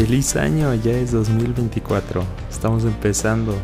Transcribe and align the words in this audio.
Feliz 0.00 0.34
año, 0.36 0.72
ya 0.76 0.92
es 0.92 1.12
2024, 1.12 2.24
estamos 2.48 2.84
empezando. 2.84 3.54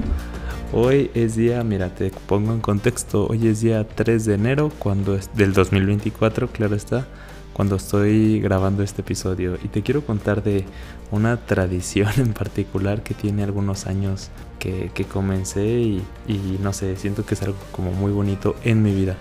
Hoy 0.71 1.11
es 1.15 1.35
día, 1.35 1.65
mira, 1.65 1.95
te 1.95 2.11
pongo 2.11 2.53
en 2.53 2.61
contexto, 2.61 3.27
hoy 3.27 3.49
es 3.49 3.62
día 3.62 3.88
3 3.88 4.27
de 4.27 4.35
enero, 4.35 4.71
cuando 4.79 5.14
es 5.14 5.35
del 5.35 5.54
2024, 5.54 6.49
claro 6.49 6.76
está, 6.76 7.07
cuando 7.54 7.76
estoy 7.76 8.38
grabando 8.43 8.83
este 8.83 9.01
episodio. 9.01 9.57
Y 9.65 9.69
te 9.69 9.80
quiero 9.80 10.04
contar 10.04 10.43
de 10.43 10.67
una 11.11 11.38
tradición 11.38 12.11
en 12.19 12.35
particular 12.35 13.03
que 13.03 13.15
tiene 13.15 13.43
algunos 13.43 13.87
años 13.87 14.29
que, 14.58 14.90
comencé 15.11 15.65
y, 15.65 16.05
y 16.29 16.59
no 16.61 16.75
sé, 16.75 16.97
siento 16.97 17.25
que 17.25 17.33
es 17.33 17.41
algo 17.41 17.57
como 17.73 17.93
muy 17.93 18.12
bonito 18.12 18.57
en 18.62 18.83
mi 18.83 18.95
vida. 18.95 19.16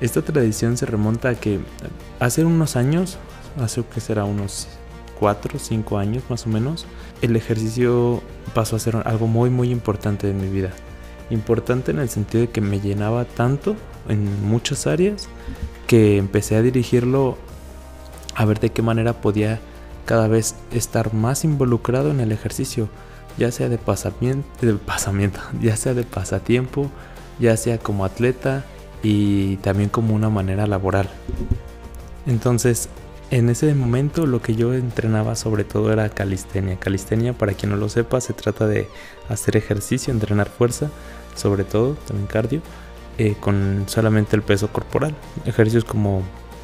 Esta 0.00 0.22
tradición 0.22 0.78
se 0.78 0.86
remonta 0.86 1.28
a 1.28 1.34
que 1.34 1.60
hace 2.18 2.46
unos 2.46 2.76
años, 2.76 3.18
hace 3.60 3.84
que 3.84 4.00
será 4.00 4.24
unos 4.24 4.68
4 5.18 5.56
o 5.56 5.58
5 5.58 5.98
años 5.98 6.24
más 6.28 6.46
o 6.46 6.50
menos, 6.50 6.86
el 7.22 7.36
ejercicio 7.36 8.22
pasó 8.54 8.76
a 8.76 8.78
ser 8.78 8.96
algo 9.04 9.26
muy 9.26 9.50
muy 9.50 9.70
importante 9.70 10.30
en 10.30 10.40
mi 10.40 10.48
vida. 10.48 10.70
Importante 11.30 11.90
en 11.90 11.98
el 11.98 12.08
sentido 12.08 12.42
de 12.42 12.50
que 12.50 12.60
me 12.60 12.80
llenaba 12.80 13.24
tanto 13.24 13.76
en 14.08 14.46
muchas 14.46 14.86
áreas 14.86 15.28
que 15.86 16.18
empecé 16.18 16.56
a 16.56 16.62
dirigirlo 16.62 17.36
a 18.34 18.44
ver 18.44 18.60
de 18.60 18.70
qué 18.70 18.82
manera 18.82 19.20
podía 19.20 19.60
cada 20.04 20.28
vez 20.28 20.54
estar 20.72 21.14
más 21.14 21.44
involucrado 21.44 22.10
en 22.10 22.20
el 22.20 22.32
ejercicio, 22.32 22.88
ya 23.38 23.50
sea 23.50 23.68
de 23.68 23.78
pasamiento, 23.78 24.48
de 24.60 24.74
pasamiento, 24.74 25.40
ya 25.60 25.76
sea 25.76 25.94
de 25.94 26.04
pasatiempo, 26.04 26.90
ya 27.38 27.56
sea 27.56 27.78
como 27.78 28.04
atleta 28.04 28.64
y 29.02 29.56
también 29.58 29.88
como 29.88 30.14
una 30.14 30.30
manera 30.30 30.66
laboral. 30.66 31.08
Entonces, 32.26 32.88
en 33.30 33.48
ese 33.48 33.74
momento 33.74 34.26
lo 34.26 34.40
que 34.40 34.54
yo 34.54 34.74
entrenaba 34.74 35.34
sobre 35.36 35.64
todo 35.64 35.92
era 35.92 36.08
calistenia. 36.08 36.78
Calistenia, 36.78 37.32
para 37.32 37.54
quien 37.54 37.70
no 37.72 37.76
lo 37.76 37.88
sepa, 37.88 38.20
se 38.20 38.32
trata 38.32 38.66
de 38.66 38.88
hacer 39.28 39.56
ejercicio, 39.56 40.12
entrenar 40.12 40.48
fuerza, 40.48 40.90
sobre 41.34 41.64
todo, 41.64 41.94
también 42.06 42.26
cardio, 42.26 42.60
eh, 43.18 43.34
con 43.40 43.84
solamente 43.86 44.36
el 44.36 44.42
peso 44.42 44.68
corporal. 44.68 45.14
Ejercicios 45.46 45.84
como 45.84 46.22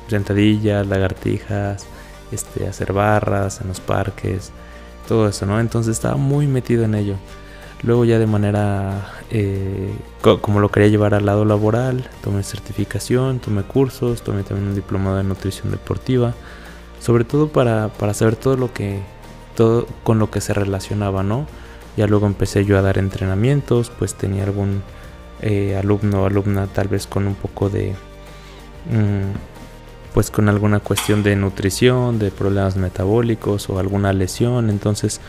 sentadillas, 0.08 0.86
lagartijas, 0.86 1.86
este, 2.32 2.66
hacer 2.66 2.92
barras 2.92 3.60
en 3.60 3.68
los 3.68 3.80
parques, 3.80 4.50
todo 5.08 5.28
eso, 5.28 5.46
¿no? 5.46 5.58
Entonces 5.60 5.92
estaba 5.92 6.16
muy 6.16 6.46
metido 6.46 6.84
en 6.84 6.94
ello. 6.94 7.16
Luego 7.82 8.04
ya 8.04 8.18
de 8.18 8.26
manera, 8.26 9.10
eh, 9.30 9.94
como 10.42 10.60
lo 10.60 10.68
quería 10.68 10.88
llevar 10.88 11.14
al 11.14 11.24
lado 11.24 11.44
laboral, 11.46 12.08
tomé 12.22 12.42
certificación, 12.42 13.38
tomé 13.38 13.62
cursos, 13.62 14.22
tomé 14.22 14.42
también 14.42 14.68
un 14.68 14.74
diplomado 14.74 15.16
de 15.16 15.24
nutrición 15.24 15.70
deportiva, 15.70 16.34
sobre 17.00 17.24
todo 17.24 17.48
para, 17.48 17.88
para 17.88 18.12
saber 18.12 18.36
todo 18.36 18.56
lo 18.56 18.72
que, 18.74 19.00
todo 19.56 19.86
con 20.04 20.18
lo 20.18 20.30
que 20.30 20.42
se 20.42 20.52
relacionaba, 20.52 21.22
¿no? 21.22 21.46
Ya 21.96 22.06
luego 22.06 22.26
empecé 22.26 22.66
yo 22.66 22.78
a 22.78 22.82
dar 22.82 22.98
entrenamientos, 22.98 23.90
pues 23.98 24.14
tenía 24.14 24.44
algún 24.44 24.82
eh, 25.40 25.76
alumno 25.76 26.22
o 26.22 26.26
alumna 26.26 26.66
tal 26.66 26.88
vez 26.88 27.06
con 27.06 27.26
un 27.26 27.34
poco 27.34 27.70
de, 27.70 27.92
mm, 28.90 30.12
pues 30.12 30.30
con 30.30 30.50
alguna 30.50 30.80
cuestión 30.80 31.22
de 31.22 31.34
nutrición, 31.34 32.18
de 32.18 32.30
problemas 32.30 32.76
metabólicos 32.76 33.70
o 33.70 33.78
alguna 33.78 34.12
lesión, 34.12 34.68
entonces 34.68 35.22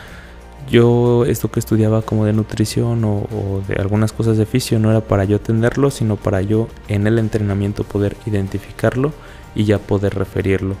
yo 0.70 1.24
esto 1.26 1.50
que 1.50 1.60
estudiaba 1.60 2.02
como 2.02 2.24
de 2.24 2.32
nutrición 2.32 3.04
o, 3.04 3.62
de 3.66 3.74
algunas 3.74 4.12
cosas 4.12 4.36
de 4.36 4.46
fisio 4.46 4.78
no 4.78 4.90
era 4.90 5.00
para 5.00 5.24
yo 5.24 5.36
atenderlo, 5.36 5.90
sino 5.90 6.16
para 6.16 6.42
yo 6.42 6.68
en 6.88 7.06
el 7.06 7.18
entrenamiento 7.18 7.84
poder 7.84 8.16
identificarlo 8.26 9.12
y 9.54 9.64
ya 9.64 9.78
poder 9.78 10.14
referirlo. 10.14 10.76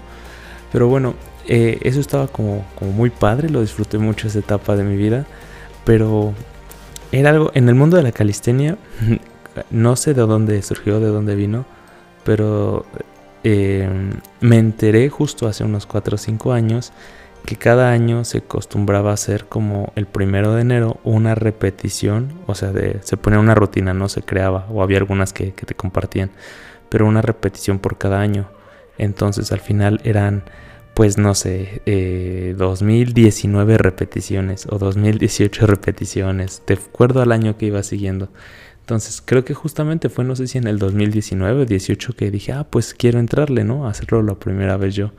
Pero 0.72 0.88
bueno, 0.88 1.14
eh, 1.46 1.78
eso 1.82 2.00
estaba 2.00 2.28
como, 2.28 2.64
como 2.78 2.92
muy 2.92 3.10
padre, 3.10 3.50
lo 3.50 3.60
disfruté 3.60 3.98
mucho 3.98 4.28
esa 4.28 4.38
etapa 4.38 4.76
de 4.76 4.84
mi 4.84 4.96
vida, 4.96 5.26
pero 5.84 6.32
era 7.10 7.30
algo, 7.30 7.50
en 7.54 7.68
el 7.68 7.74
mundo 7.74 7.96
de 7.96 8.02
la 8.02 8.12
calistenia, 8.12 8.78
no 9.70 9.96
sé 9.96 10.14
de 10.14 10.22
dónde 10.22 10.62
surgió, 10.62 11.00
de 11.00 11.08
dónde 11.08 11.34
vino, 11.34 11.66
pero 12.24 12.86
eh, 13.44 13.88
me 14.40 14.58
enteré 14.58 15.08
justo 15.08 15.46
hace 15.46 15.64
unos 15.64 15.86
4 15.86 16.14
o 16.14 16.18
5 16.18 16.52
años 16.52 16.92
que 17.44 17.56
cada 17.56 17.90
año 17.90 18.24
se 18.24 18.38
acostumbraba 18.38 19.10
a 19.10 19.14
hacer 19.14 19.46
como 19.46 19.92
el 19.96 20.06
primero 20.06 20.54
de 20.54 20.62
enero 20.62 21.00
una 21.04 21.34
repetición, 21.34 22.32
o 22.46 22.54
sea, 22.54 22.72
se 23.02 23.16
ponía 23.16 23.40
una 23.40 23.54
rutina, 23.54 23.94
no 23.94 24.08
se 24.08 24.22
creaba, 24.22 24.66
o 24.70 24.82
había 24.82 24.98
algunas 24.98 25.32
que, 25.32 25.52
te 25.52 25.74
compartían, 25.74 26.30
pero 26.88 27.06
una 27.06 27.22
repetición 27.22 27.78
por 27.78 27.98
cada 27.98 28.20
año. 28.20 28.48
Entonces 28.98 29.50
al 29.52 29.60
final 29.60 30.00
eran, 30.04 30.44
pues 30.94 31.18
no 31.18 31.34
sé, 31.34 31.82
2019 32.56 33.74
eh, 33.74 33.78
repeticiones 33.78 34.66
o 34.70 34.78
2018 34.78 35.66
repeticiones, 35.66 36.62
de 36.66 36.74
acuerdo 36.74 37.22
al 37.22 37.32
año 37.32 37.56
que 37.56 37.66
iba 37.66 37.82
siguiendo. 37.82 38.28
Entonces 38.80 39.22
creo 39.24 39.44
que 39.44 39.54
justamente 39.54 40.08
fue, 40.08 40.24
no 40.24 40.36
sé 40.36 40.46
si 40.46 40.58
en 40.58 40.66
el 40.66 40.78
2019 40.78 41.62
o 41.62 41.64
18 41.64 42.14
que 42.14 42.30
dije, 42.30 42.52
ah, 42.52 42.66
pues 42.68 42.94
quiero 42.94 43.20
entrarle, 43.20 43.64
¿no? 43.64 43.86
Hacerlo 43.88 44.22
la 44.22 44.34
primera 44.34 44.76
vez 44.76 44.94
yo. 44.94 45.12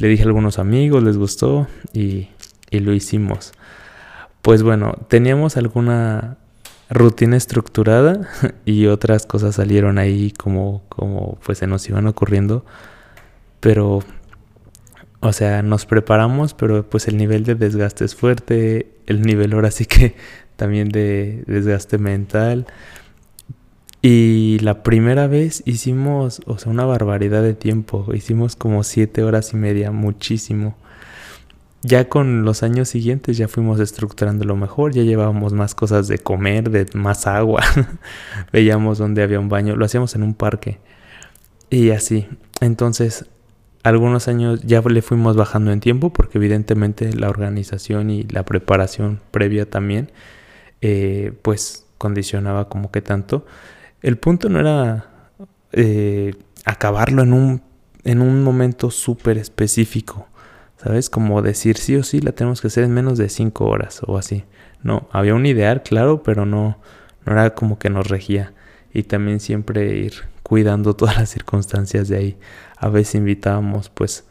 Le 0.00 0.08
dije 0.08 0.22
a 0.22 0.26
algunos 0.26 0.58
amigos, 0.58 1.02
les 1.02 1.18
gustó 1.18 1.68
y, 1.92 2.28
lo 2.70 2.94
hicimos. 2.94 3.52
Pues 4.40 4.62
bueno, 4.62 4.94
teníamos 5.08 5.58
alguna 5.58 6.38
rutina 6.88 7.36
estructurada 7.36 8.26
y 8.64 8.86
otras 8.86 9.26
cosas 9.26 9.56
salieron 9.56 9.98
ahí 9.98 10.32
como, 10.32 10.82
como 10.88 11.38
pues 11.44 11.58
se 11.58 11.66
nos 11.66 11.86
iban 11.90 12.06
ocurriendo. 12.06 12.64
Pero, 13.60 14.02
o 15.20 15.32
sea, 15.34 15.62
nos 15.62 15.84
preparamos, 15.84 16.54
pero 16.54 16.82
pues 16.88 17.06
el 17.06 17.18
nivel 17.18 17.44
de 17.44 17.54
desgaste 17.54 18.06
es 18.06 18.14
fuerte, 18.14 18.90
el 19.06 19.20
nivel 19.20 19.52
ahora 19.52 19.70
sí 19.70 19.84
que 19.84 20.14
también 20.56 20.88
de 20.88 21.44
desgaste 21.46 21.98
mental. 21.98 22.66
Y 24.02 24.58
la 24.60 24.82
primera 24.82 25.26
vez 25.26 25.62
hicimos, 25.66 26.40
o 26.46 26.58
sea, 26.58 26.72
una 26.72 26.86
barbaridad 26.86 27.42
de 27.42 27.54
tiempo. 27.54 28.06
Hicimos 28.14 28.56
como 28.56 28.82
siete 28.82 29.22
horas 29.22 29.52
y 29.52 29.56
media, 29.56 29.90
muchísimo. 29.90 30.76
Ya 31.82 32.08
con 32.08 32.44
los 32.44 32.62
años 32.62 32.88
siguientes 32.88 33.36
ya 33.38 33.48
fuimos 33.48 33.80
estructurando 33.80 34.44
lo 34.44 34.56
mejor, 34.56 34.92
ya 34.92 35.02
llevábamos 35.02 35.54
más 35.54 35.74
cosas 35.74 36.08
de 36.08 36.18
comer, 36.18 36.70
de 36.70 36.86
más 36.94 37.26
agua. 37.26 37.62
Veíamos 38.52 38.98
donde 38.98 39.22
había 39.22 39.40
un 39.40 39.48
baño, 39.48 39.76
lo 39.76 39.84
hacíamos 39.84 40.14
en 40.14 40.22
un 40.22 40.34
parque. 40.34 40.78
Y 41.70 41.90
así. 41.90 42.26
Entonces, 42.60 43.26
algunos 43.82 44.28
años 44.28 44.60
ya 44.62 44.82
le 44.82 45.02
fuimos 45.02 45.36
bajando 45.36 45.72
en 45.72 45.80
tiempo 45.80 46.12
porque 46.12 46.38
evidentemente 46.38 47.12
la 47.14 47.30
organización 47.30 48.10
y 48.10 48.24
la 48.24 48.44
preparación 48.44 49.20
previa 49.30 49.68
también, 49.68 50.10
eh, 50.82 51.32
pues 51.42 51.86
condicionaba 51.98 52.68
como 52.68 52.90
que 52.90 53.02
tanto. 53.02 53.46
El 54.02 54.16
punto 54.16 54.48
no 54.48 54.60
era 54.60 55.06
eh, 55.72 56.34
acabarlo 56.64 57.22
en 57.22 57.32
un, 57.32 57.62
en 58.04 58.22
un 58.22 58.42
momento 58.42 58.90
súper 58.90 59.36
específico, 59.38 60.26
¿sabes? 60.82 61.10
Como 61.10 61.42
decir 61.42 61.76
sí 61.76 61.96
o 61.96 62.02
sí 62.02 62.20
la 62.20 62.32
tenemos 62.32 62.60
que 62.60 62.68
hacer 62.68 62.84
en 62.84 62.92
menos 62.92 63.18
de 63.18 63.28
cinco 63.28 63.66
horas 63.66 64.00
o 64.06 64.16
así. 64.16 64.44
No, 64.82 65.08
había 65.12 65.34
un 65.34 65.44
ideal, 65.44 65.82
claro, 65.82 66.22
pero 66.22 66.46
no, 66.46 66.78
no 67.26 67.32
era 67.32 67.54
como 67.54 67.78
que 67.78 67.90
nos 67.90 68.08
regía. 68.08 68.54
Y 68.92 69.04
también 69.04 69.38
siempre 69.40 69.96
ir 69.96 70.14
cuidando 70.42 70.94
todas 70.96 71.18
las 71.18 71.28
circunstancias 71.28 72.08
de 72.08 72.16
ahí. 72.16 72.38
A 72.78 72.88
veces 72.88 73.16
invitábamos 73.16 73.90
pues 73.90 74.24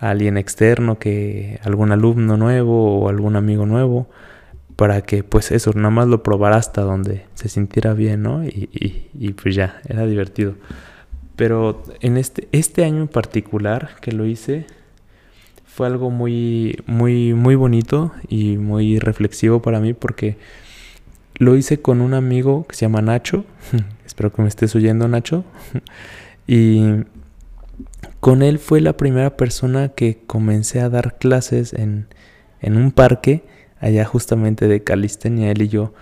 a 0.00 0.10
alguien 0.10 0.36
externo, 0.36 0.98
que 0.98 1.60
algún 1.62 1.92
alumno 1.92 2.36
nuevo 2.36 3.00
o 3.00 3.08
algún 3.08 3.36
amigo 3.36 3.66
nuevo 3.66 4.08
para 4.76 5.02
que 5.02 5.22
pues 5.24 5.50
eso, 5.52 5.72
nada 5.74 5.90
más 5.90 6.08
lo 6.08 6.22
probara 6.22 6.56
hasta 6.56 6.82
donde 6.82 7.24
se 7.34 7.48
sintiera 7.48 7.94
bien, 7.94 8.22
¿no? 8.22 8.44
Y, 8.44 9.08
y, 9.12 9.32
pues 9.32 9.54
ya, 9.54 9.80
era 9.88 10.06
divertido. 10.06 10.54
Pero 11.36 11.82
en 12.00 12.16
este, 12.16 12.48
este 12.52 12.84
año 12.84 13.02
en 13.02 13.08
particular 13.08 13.96
que 14.00 14.12
lo 14.12 14.26
hice, 14.26 14.66
fue 15.64 15.86
algo 15.86 16.10
muy, 16.10 16.78
muy, 16.86 17.32
muy 17.32 17.54
bonito 17.54 18.12
y 18.28 18.58
muy 18.58 18.98
reflexivo 18.98 19.62
para 19.62 19.80
mí 19.80 19.94
porque 19.94 20.36
lo 21.36 21.56
hice 21.56 21.80
con 21.80 22.02
un 22.02 22.12
amigo 22.12 22.66
que 22.66 22.76
se 22.76 22.82
llama 22.82 23.00
Nacho. 23.00 23.44
Espero 24.06 24.32
que 24.32 24.42
me 24.42 24.48
estés 24.48 24.74
oyendo, 24.76 25.08
Nacho. 25.08 25.44
y 26.46 27.04
con 28.20 28.42
él 28.42 28.58
fue 28.58 28.80
la 28.80 28.96
primera 28.96 29.36
persona 29.36 29.88
que 29.88 30.18
comencé 30.26 30.80
a 30.80 30.90
dar 30.90 31.16
clases 31.18 31.72
en, 31.72 32.06
en 32.60 32.76
un 32.76 32.92
parque 32.92 33.42
allá 33.82 34.04
justamente 34.04 34.68
de 34.68 34.82
calistenia, 34.82 35.50
él 35.50 35.62
y 35.62 35.68
yo 35.68 35.92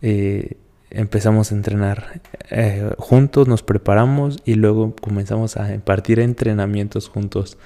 eh, 0.00 0.56
empezamos 0.90 1.50
a 1.50 1.56
entrenar 1.56 2.22
eh, 2.50 2.90
juntos, 2.96 3.48
nos 3.48 3.62
preparamos 3.62 4.38
y 4.44 4.54
luego 4.54 4.94
comenzamos 4.94 5.56
a 5.56 5.74
impartir 5.74 6.20
entrenamientos 6.20 7.08
juntos. 7.08 7.58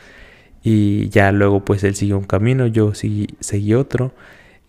Y 0.63 1.11
ya 1.11 1.31
luego 1.33 1.65
pues 1.65 1.85
él 1.85 1.95
siguió 1.95 2.19
un 2.19 2.25
camino, 2.25 2.67
yo 2.67 2.95
seguí, 2.95 3.75
otro, 3.75 4.13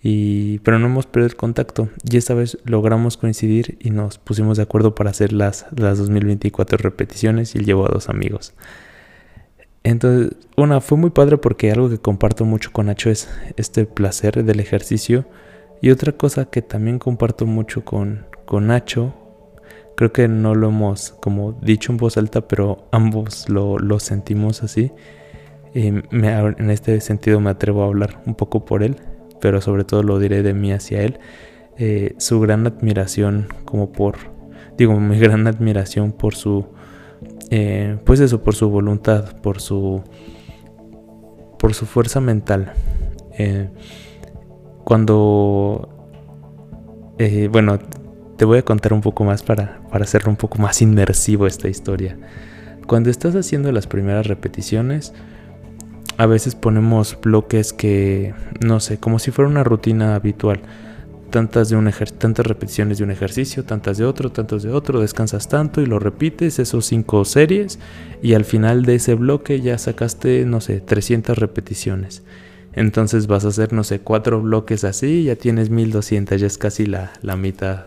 y, 0.03 0.59
pero 0.59 0.79
no 0.79 0.87
hemos 0.87 1.07
perdido 1.07 1.27
el 1.27 1.35
contacto. 1.37 1.89
Y 2.03 2.17
esta 2.17 2.33
vez 2.33 2.57
logramos 2.65 3.15
coincidir 3.15 3.77
y 3.79 3.91
nos 3.91 4.17
pusimos 4.17 4.57
de 4.57 4.63
acuerdo 4.63 4.95
para 4.95 5.11
hacer 5.11 5.31
las, 5.31 5.65
las 5.75 5.97
2024 5.97 6.77
repeticiones 6.77 7.55
y 7.55 7.59
él 7.59 7.65
llevó 7.65 7.85
a 7.85 7.93
dos 7.93 8.09
amigos. 8.09 8.53
Entonces, 9.83 10.37
una, 10.57 10.81
fue 10.81 10.97
muy 10.97 11.09
padre 11.09 11.37
porque 11.37 11.71
algo 11.71 11.89
que 11.89 11.97
comparto 11.97 12.45
mucho 12.45 12.71
con 12.71 12.87
Nacho 12.87 13.09
es 13.09 13.29
este 13.55 13.85
placer 13.85 14.43
del 14.43 14.59
ejercicio. 14.59 15.25
Y 15.81 15.91
otra 15.91 16.11
cosa 16.11 16.45
que 16.45 16.61
también 16.61 16.99
comparto 16.99 17.45
mucho 17.45 17.85
con, 17.85 18.25
con 18.45 18.67
Nacho, 18.67 19.13
creo 19.95 20.11
que 20.11 20.27
no 20.27 20.55
lo 20.55 20.69
hemos 20.69 21.11
como 21.11 21.53
dicho 21.53 21.91
en 21.91 21.97
voz 21.97 22.17
alta, 22.17 22.47
pero 22.47 22.87
ambos 22.91 23.47
lo, 23.49 23.79
lo 23.79 23.99
sentimos 23.99 24.63
así. 24.63 24.91
Y 25.73 25.91
me, 25.91 26.33
en 26.37 26.69
este 26.69 26.99
sentido 26.99 27.39
me 27.39 27.49
atrevo 27.49 27.83
a 27.83 27.87
hablar 27.87 28.21
un 28.25 28.35
poco 28.35 28.65
por 28.65 28.83
él, 28.83 28.97
pero 29.39 29.61
sobre 29.61 29.83
todo 29.83 30.03
lo 30.03 30.19
diré 30.19 30.43
de 30.43 30.53
mí 30.53 30.73
hacia 30.73 31.01
él. 31.01 31.19
Eh, 31.77 32.15
su 32.17 32.41
gran 32.41 32.67
admiración 32.67 33.47
como 33.63 33.93
por, 33.93 34.17
digo, 34.77 34.99
mi 34.99 35.17
gran 35.19 35.47
admiración 35.47 36.11
por 36.11 36.35
su 36.35 36.65
eh, 37.49 37.97
pues 38.05 38.19
eso, 38.19 38.43
por 38.43 38.55
su 38.55 38.69
voluntad, 38.69 39.39
por 39.41 39.61
su, 39.61 40.03
por 41.57 41.73
su 41.73 41.85
fuerza 41.85 42.19
mental. 42.19 42.73
Eh, 43.37 43.69
cuando, 44.83 45.89
eh, 47.17 47.49
bueno, 47.51 47.79
te 48.37 48.45
voy 48.45 48.59
a 48.59 48.63
contar 48.63 48.93
un 48.93 49.01
poco 49.01 49.23
más 49.23 49.43
para, 49.43 49.81
para 49.91 50.03
hacerlo 50.03 50.29
un 50.29 50.37
poco 50.37 50.59
más 50.59 50.81
inmersivo 50.81 51.47
esta 51.47 51.67
historia. 51.67 52.17
Cuando 52.87 53.09
estás 53.09 53.35
haciendo 53.35 53.71
las 53.71 53.87
primeras 53.87 54.27
repeticiones, 54.27 55.13
a 56.17 56.25
veces 56.25 56.55
ponemos 56.55 57.17
bloques 57.21 57.73
que, 57.73 58.33
no 58.59 58.79
sé, 58.79 58.97
como 58.99 59.19
si 59.19 59.31
fuera 59.31 59.49
una 59.49 59.63
rutina 59.63 60.15
habitual 60.15 60.61
tantas, 61.29 61.69
de 61.69 61.75
un 61.75 61.91
tantas 62.17 62.45
repeticiones 62.45 62.97
de 62.97 63.03
un 63.03 63.11
ejercicio, 63.11 63.63
tantas 63.63 63.97
de 63.97 64.05
otro, 64.05 64.31
tantas 64.31 64.63
de 64.63 64.71
otro, 64.71 65.01
descansas 65.01 65.47
tanto 65.47 65.81
y 65.81 65.85
lo 65.85 65.99
repites, 65.99 66.59
esos 66.59 66.85
cinco 66.85 67.25
series, 67.25 67.79
y 68.21 68.33
al 68.33 68.45
final 68.45 68.83
de 68.83 68.95
ese 68.95 69.15
bloque 69.15 69.61
ya 69.61 69.77
sacaste, 69.77 70.45
no 70.45 70.61
sé, 70.61 70.81
300 70.81 71.37
repeticiones. 71.37 72.23
Entonces 72.73 73.27
vas 73.27 73.45
a 73.45 73.49
hacer, 73.49 73.73
no 73.73 73.83
sé, 73.83 73.99
cuatro 73.99 74.41
bloques 74.41 74.83
así, 74.83 75.23
ya 75.23 75.35
tienes 75.35 75.69
1200, 75.69 76.39
ya 76.39 76.47
es 76.47 76.57
casi 76.57 76.85
la, 76.85 77.11
la 77.21 77.35
mitad. 77.35 77.85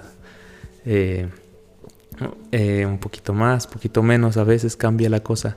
Eh, 0.85 1.29
eh, 2.51 2.87
un 2.87 2.99
poquito 2.99 3.33
más, 3.33 3.67
poquito 3.67 4.03
menos, 4.03 4.37
a 4.37 4.45
veces 4.45 4.77
cambia 4.77 5.09
la 5.09 5.21
cosa. 5.21 5.57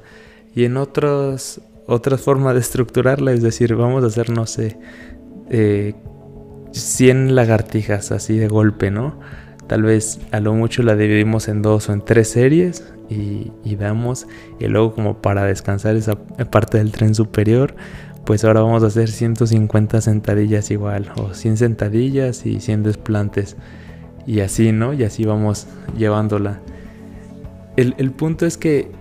Y 0.56 0.66
en 0.66 0.78
otras, 0.78 1.62
otras 1.88 2.22
formas 2.22 2.54
de 2.54 2.62
estructurarla, 2.62 3.34
es 3.34 3.42
decir, 3.42 3.76
vamos 3.76 4.04
a 4.04 4.08
hacer, 4.08 4.30
no 4.30 4.46
sé, 4.46 4.78
eh, 5.50 5.94
100 6.76 7.36
lagartijas 7.36 8.12
así 8.12 8.38
de 8.38 8.48
golpe, 8.48 8.92
¿no? 8.92 9.20
Tal 9.68 9.84
vez 9.84 10.20
a 10.32 10.40
lo 10.40 10.54
mucho 10.54 10.84
la 10.84 10.96
dividimos 10.96 11.48
en 11.48 11.62
dos 11.62 11.90
o 11.90 11.94
en 11.94 12.04
tres 12.04 12.30
series 12.30 12.94
y, 13.10 13.52
damos. 13.76 14.28
Y 14.60 14.68
luego 14.68 14.94
como 14.94 15.22
para 15.22 15.46
descansar 15.46 15.96
esa 15.96 16.16
parte 16.16 16.78
del 16.78 16.92
tren 16.92 17.16
superior, 17.16 17.76
pues 18.26 18.44
ahora 18.44 18.62
vamos 18.62 18.84
a 18.84 18.88
hacer 18.88 19.10
150 19.10 20.02
sentadillas 20.02 20.70
igual. 20.70 21.12
O 21.16 21.34
100 21.34 21.58
sentadillas 21.58 22.46
y 22.46 22.60
100 22.60 22.84
desplantes. 22.84 23.56
Y 24.28 24.42
así, 24.42 24.72
¿no? 24.72 24.94
Y 24.94 25.04
así 25.04 25.26
vamos 25.26 25.68
llevándola. 25.98 26.60
El, 27.76 27.96
el 27.98 28.12
punto 28.12 28.46
es 28.46 28.58
que 28.58 28.92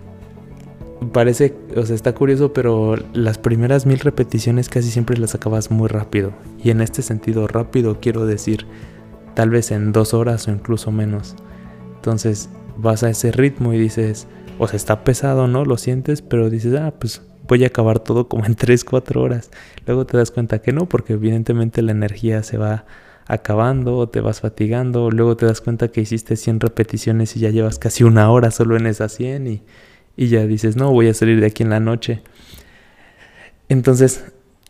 parece, 1.13 1.55
o 1.77 1.85
sea, 1.85 1.95
está 1.95 2.15
curioso, 2.15 2.53
pero 2.53 2.97
las 3.13 3.39
primeras 3.39 3.87
mil 3.87 3.99
repeticiones 3.99 4.69
casi 4.69 4.91
siempre 4.91 5.17
las 5.19 5.35
acabas 5.35 5.71
muy 5.71 5.89
rápido. 5.89 6.33
Y 6.63 6.71
en 6.71 6.81
este 6.81 7.03
sentido, 7.03 7.47
rápido 7.47 8.01
quiero 8.01 8.27
decir, 8.27 8.67
tal 9.35 9.51
vez 9.51 9.71
en 9.71 9.93
dos 9.93 10.15
horas 10.15 10.49
o 10.49 10.51
incluso 10.51 10.91
menos. 10.93 11.37
Entonces 11.97 12.49
vas 12.77 13.03
a 13.03 13.11
ese 13.11 13.33
ritmo 13.33 13.73
y 13.73 13.79
dices, 13.79 14.27
o 14.59 14.69
sea, 14.69 14.77
está 14.77 15.05
pesado, 15.05 15.49
¿no? 15.49 15.65
Lo 15.65 15.77
sientes, 15.77 16.23
pero 16.23 16.51
dices, 16.51 16.75
ah, 16.75 16.95
pues 16.99 17.23
voy 17.47 17.65
a 17.65 17.69
acabar 17.69 17.99
todo 18.01 18.29
como 18.29 18.47
en 18.47 18.55
3, 18.57 18.85
4 18.85 19.23
horas. 19.23 19.51
Luego 19.87 20.07
te 20.07 20.17
das 20.17 20.31
cuenta 20.31 20.61
que 20.61 20.73
no, 20.73 20.89
porque 20.89 21.15
evidentemente 21.15 21.83
la 21.83 21.93
energía 21.93 22.43
se 22.43 22.59
va 22.59 22.85
acabando 23.27 23.97
o 23.97 24.09
te 24.09 24.21
vas 24.21 24.41
fatigando. 24.41 25.11
Luego 25.11 25.37
te 25.37 25.47
das 25.47 25.61
cuenta 25.61 25.89
que 25.89 26.01
hiciste 26.01 26.37
100 26.37 26.61
repeticiones 26.61 27.37
y 27.37 27.41
ya 27.41 27.51
llevas 27.51 27.79
casi 27.79 28.05
una 28.05 28.31
hora 28.31 28.51
solo 28.51 28.77
en 28.77 28.87
esas 28.87 29.13
100 29.13 29.47
y 29.47 29.63
y 30.17 30.29
ya 30.29 30.47
dices, 30.47 30.77
no, 30.77 30.93
voy 30.93 31.09
a 31.09 31.15
salir 31.15 31.41
de 31.41 31.47
aquí 31.47 31.63
en 31.63 31.71
la 31.71 31.81
noche. 31.81 32.23
Entonces, 33.69 34.25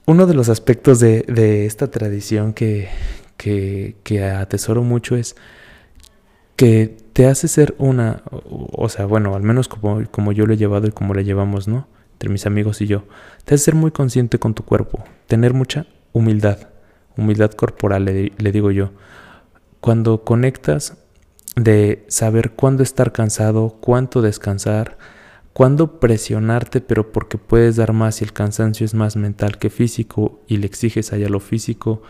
uno 0.06 0.26
de 0.26 0.35
los 0.35 0.49
aspectos 0.49 1.00
de, 1.00 1.67
esta 1.67 1.91
tradición 1.91 2.52
que, 2.52 2.88
que, 3.37 4.25
atesoro 4.25 4.82
mucho 4.82 5.17
es 5.17 5.37
que 6.56 6.96
te 7.12 7.26
hace 7.26 7.49
ser 7.49 7.75
una, 7.79 8.23
o 8.32 8.88
sea, 8.88 9.06
bueno, 9.06 9.35
al 9.35 9.43
menos 9.43 9.69
como, 9.69 10.02
como 10.11 10.32
yo 10.32 10.46
lo 10.46 10.55
he 10.55 10.56
llevado 10.56 10.87
y 10.87 10.93
como 10.93 11.14
lo 11.14 11.20
llevamos, 11.20 11.69
¿no? 11.69 11.88
Entre 12.12 12.29
mis 12.29 12.46
amigos 12.46 12.81
y 12.81 12.87
yo, 12.87 13.05
te 13.44 13.55
hace 13.55 13.64
ser 13.64 13.75
muy 13.75 13.91
consciente 13.91 14.38
con 14.38 14.55
tu 14.55 14.64
cuerpo, 14.64 15.05
tener 15.26 15.52
mucha 15.52 15.87
humildad, 16.12 16.69
humildad 17.17 17.50
corporal, 17.52 18.05
le, 18.05 18.32
le 18.37 18.52
digo 18.52 18.70
yo. 18.70 18.93
Cuando 19.81 20.25
conectas 20.25 20.96
de 21.56 22.05
saber 22.08 22.52
cuándo 22.52 22.82
estar 22.82 23.12
cansado, 23.12 23.76
cuánto 23.81 24.23
descansar, 24.23 24.96
cuándo 25.54 26.00
presionarte, 26.00 26.82
pero 26.82 27.12
porque 27.12 27.38
puedes 27.38 27.76
dar 27.76 27.94
más 27.94 28.20
y 28.20 28.24
el 28.24 28.34
cansancio 28.34 28.84
es 28.84 28.92
más 28.92 29.16
mental 29.16 29.56
que 29.56 29.70
físico 29.70 30.42
y 30.46 30.58
le 30.58 30.66
exiges 30.66 31.12
allá 31.12 31.30
lo 31.30 31.40
físico, 31.40 32.02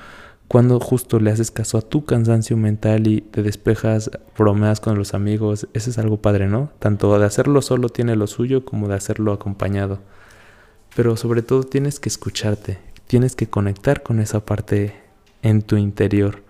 cuando 0.48 0.80
justo 0.80 1.20
le 1.20 1.30
haces 1.30 1.50
caso 1.50 1.78
a 1.78 1.82
tu 1.82 2.04
cansancio 2.04 2.56
mental 2.56 3.06
y 3.06 3.20
te 3.20 3.42
despejas, 3.42 4.10
bromeas 4.36 4.80
con 4.80 4.98
los 4.98 5.14
amigos, 5.14 5.68
eso 5.74 5.90
es 5.90 5.98
algo 5.98 6.18
padre, 6.18 6.48
¿no? 6.48 6.70
Tanto 6.78 7.16
de 7.18 7.24
hacerlo 7.24 7.62
solo 7.62 7.88
tiene 7.88 8.16
lo 8.16 8.26
suyo 8.26 8.64
como 8.64 8.88
de 8.88 8.94
hacerlo 8.94 9.32
acompañado. 9.32 10.00
Pero 10.96 11.16
sobre 11.16 11.42
todo 11.42 11.64
tienes 11.64 12.00
que 12.00 12.08
escucharte, 12.08 12.78
tienes 13.06 13.36
que 13.36 13.48
conectar 13.48 14.02
con 14.02 14.20
esa 14.20 14.44
parte 14.44 14.94
en 15.42 15.62
tu 15.62 15.76
interior 15.76 16.42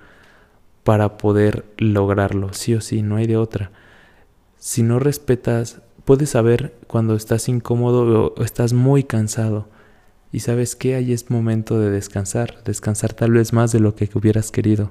para 0.84 1.16
poder 1.16 1.64
lograrlo, 1.78 2.52
sí 2.52 2.74
o 2.74 2.80
sí, 2.80 3.02
no 3.02 3.16
hay 3.16 3.26
de 3.26 3.36
otra. 3.36 3.70
Si 4.58 4.82
no 4.82 4.98
respetas 4.98 5.80
puedes 6.04 6.30
saber 6.30 6.74
cuando 6.86 7.14
estás 7.14 7.48
incómodo 7.48 8.34
o 8.36 8.42
estás 8.44 8.72
muy 8.72 9.04
cansado. 9.04 9.68
Y 10.32 10.40
sabes 10.40 10.74
que 10.74 10.96
ahí 10.96 11.12
es 11.12 11.30
momento 11.30 11.78
de 11.78 11.90
descansar, 11.90 12.62
descansar 12.64 13.12
tal 13.12 13.32
vez 13.32 13.52
más 13.52 13.72
de 13.72 13.80
lo 13.80 13.94
que 13.94 14.10
hubieras 14.14 14.50
querido. 14.50 14.90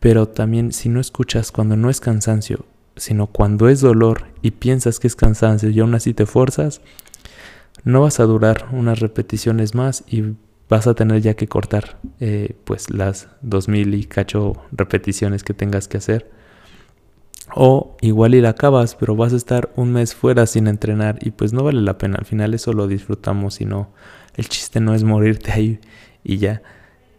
Pero 0.00 0.28
también 0.28 0.72
si 0.72 0.88
no 0.88 1.00
escuchas 1.00 1.52
cuando 1.52 1.76
no 1.76 1.90
es 1.90 2.00
cansancio, 2.00 2.64
sino 2.96 3.26
cuando 3.26 3.68
es 3.68 3.80
dolor 3.80 4.26
y 4.40 4.52
piensas 4.52 4.98
que 4.98 5.06
es 5.06 5.16
cansancio 5.16 5.70
y 5.70 5.80
aún 5.80 5.94
así 5.94 6.14
te 6.14 6.26
fuerzas, 6.26 6.80
no 7.84 8.02
vas 8.02 8.20
a 8.20 8.24
durar 8.24 8.68
unas 8.72 9.00
repeticiones 9.00 9.74
más 9.74 10.04
y 10.08 10.34
vas 10.68 10.86
a 10.86 10.94
tener 10.94 11.20
ya 11.20 11.34
que 11.34 11.48
cortar 11.48 11.98
eh, 12.20 12.56
pues 12.64 12.90
las 12.90 13.28
2000 13.42 13.94
y 13.94 14.04
cacho 14.04 14.54
repeticiones 14.72 15.44
que 15.44 15.54
tengas 15.54 15.86
que 15.86 15.98
hacer 15.98 16.30
o 17.54 17.96
igual 18.00 18.34
y 18.34 18.40
la 18.40 18.50
acabas, 18.50 18.94
pero 18.94 19.16
vas 19.16 19.32
a 19.32 19.36
estar 19.36 19.70
un 19.76 19.92
mes 19.92 20.14
fuera 20.14 20.46
sin 20.46 20.66
entrenar 20.66 21.18
y 21.20 21.30
pues 21.30 21.52
no 21.52 21.62
vale 21.62 21.80
la 21.80 21.98
pena. 21.98 22.16
Al 22.18 22.24
final 22.24 22.54
eso 22.54 22.72
lo 22.72 22.86
disfrutamos 22.86 23.60
y 23.60 23.66
no, 23.66 23.90
el 24.36 24.48
chiste 24.48 24.80
no 24.80 24.94
es 24.94 25.04
morirte 25.04 25.52
ahí 25.52 25.80
y 26.24 26.38
ya. 26.38 26.62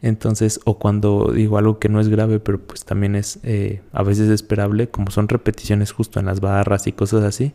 Entonces, 0.01 0.59
o 0.65 0.79
cuando 0.79 1.31
digo 1.33 1.57
algo 1.57 1.79
que 1.79 1.87
no 1.87 2.01
es 2.01 2.09
grave, 2.09 2.39
pero 2.39 2.59
pues 2.59 2.83
también 2.83 3.15
es 3.15 3.39
eh, 3.43 3.81
a 3.93 4.03
veces 4.03 4.29
esperable, 4.29 4.89
como 4.89 5.11
son 5.11 5.29
repeticiones 5.29 5.93
justo 5.93 6.19
en 6.19 6.25
las 6.25 6.41
barras 6.41 6.87
y 6.87 6.91
cosas 6.91 7.23
así, 7.23 7.53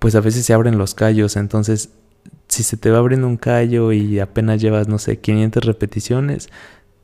pues 0.00 0.16
a 0.16 0.20
veces 0.20 0.44
se 0.44 0.52
abren 0.54 0.76
los 0.76 0.94
callos. 0.94 1.36
Entonces, 1.36 1.90
si 2.48 2.64
se 2.64 2.76
te 2.76 2.90
va 2.90 2.98
abriendo 2.98 3.28
un 3.28 3.36
callo 3.36 3.92
y 3.92 4.18
apenas 4.18 4.60
llevas, 4.60 4.88
no 4.88 4.98
sé, 4.98 5.20
500 5.20 5.64
repeticiones, 5.64 6.48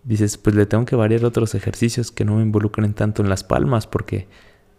dices, 0.02 0.38
pues 0.38 0.56
le 0.56 0.66
tengo 0.66 0.84
que 0.84 0.96
variar 0.96 1.24
otros 1.24 1.54
ejercicios 1.54 2.10
que 2.10 2.24
no 2.24 2.36
me 2.36 2.42
involucren 2.42 2.94
tanto 2.94 3.22
en 3.22 3.28
las 3.28 3.44
palmas, 3.44 3.86
porque 3.86 4.26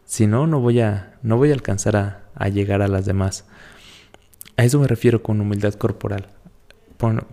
si 0.06 0.28
no, 0.28 0.48
no 0.48 0.60
voy 0.60 0.80
a, 0.80 1.18
no 1.24 1.38
voy 1.38 1.50
a 1.50 1.54
alcanzar 1.54 1.96
a, 2.36 2.50
llegar 2.50 2.82
a 2.82 2.88
las 2.88 3.06
demás. 3.06 3.46
A 4.56 4.64
eso 4.64 4.80
me 4.80 4.88
refiero 4.88 5.22
con 5.24 5.42
humildad 5.42 5.74
corporal. 5.74 6.28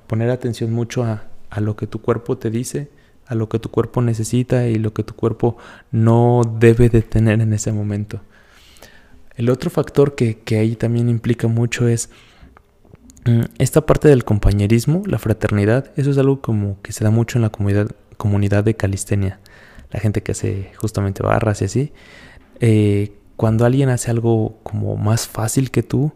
poner 0.07 0.31
atención 0.31 0.73
mucho 0.73 1.05
a, 1.05 1.29
lo 1.61 1.77
que 1.77 1.87
tu 1.87 2.01
cuerpo 2.01 2.39
te 2.39 2.51
dice, 2.51 2.91
a 3.27 3.35
lo 3.35 3.49
que 3.49 3.59
tu 3.59 3.71
cuerpo 3.71 4.01
necesita 4.01 4.67
y 4.67 4.77
lo 4.77 4.95
que 4.95 5.05
tu 5.05 5.15
cuerpo 5.15 5.59
no 5.91 6.41
debe 6.59 6.89
de 6.89 7.03
tener 7.03 7.41
en 7.41 7.53
ese 7.53 7.73
momento. 7.73 8.21
El 9.37 9.51
otro 9.51 9.71
factor 9.71 10.15
que, 10.15 10.41
que 10.41 10.59
ahí 10.59 10.77
también 10.77 11.09
implica 11.09 11.49
mucho 11.49 11.89
es 11.89 12.11
mm, 13.27 13.43
esta 13.59 13.85
parte 13.85 14.09
del 14.09 14.25
compañerismo, 14.25 15.03
la 15.07 15.19
fraternidad. 15.19 15.93
Eso 15.97 16.11
es 16.11 16.19
algo 16.19 16.41
como 16.41 16.81
que 16.83 16.93
se 16.93 17.05
da 17.05 17.11
mucho 17.11 17.39
en 17.39 17.43
la 17.43 17.51
comunidad, 17.51 17.91
comunidad 18.17 18.65
de 18.65 18.77
calistenia. 18.77 19.41
La 19.91 20.01
gente 20.01 20.23
que 20.23 20.33
hace 20.33 20.73
justamente 20.77 21.23
barras 21.23 21.61
y 21.61 21.67
así 21.67 21.93
eh, 22.61 23.13
cuando 23.37 23.65
alguien 23.65 23.89
hace 23.89 24.11
algo 24.11 24.59
como 24.63 24.97
más 24.97 25.29
fácil 25.29 25.71
que 25.71 25.83
tú, 25.83 26.13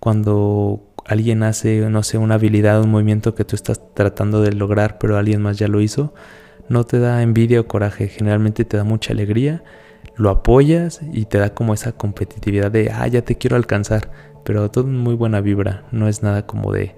cuando 0.00 0.82
alguien 1.04 1.42
hace, 1.42 1.88
no 1.88 2.02
sé, 2.02 2.18
una 2.18 2.34
habilidad, 2.34 2.82
un 2.82 2.90
movimiento 2.90 3.34
que 3.34 3.44
tú 3.44 3.56
estás 3.56 3.80
tratando 3.94 4.42
de 4.42 4.52
lograr, 4.52 4.98
pero 4.98 5.16
alguien 5.16 5.42
más 5.42 5.58
ya 5.58 5.68
lo 5.68 5.80
hizo, 5.80 6.14
no 6.68 6.84
te 6.84 6.98
da 6.98 7.22
envidia 7.22 7.60
o 7.60 7.66
coraje, 7.66 8.08
generalmente 8.08 8.64
te 8.64 8.76
da 8.76 8.84
mucha 8.84 9.12
alegría 9.12 9.62
lo 10.16 10.30
apoyas 10.30 11.00
y 11.12 11.24
te 11.24 11.38
da 11.38 11.54
como 11.54 11.74
esa 11.74 11.92
competitividad 11.92 12.70
de, 12.70 12.90
ah, 12.90 13.06
ya 13.06 13.22
te 13.22 13.36
quiero 13.36 13.56
alcanzar, 13.56 14.10
pero 14.44 14.70
todo 14.70 14.86
muy 14.86 15.14
buena 15.14 15.40
vibra, 15.40 15.84
no 15.90 16.08
es 16.08 16.22
nada 16.22 16.46
como 16.46 16.72
de, 16.72 16.94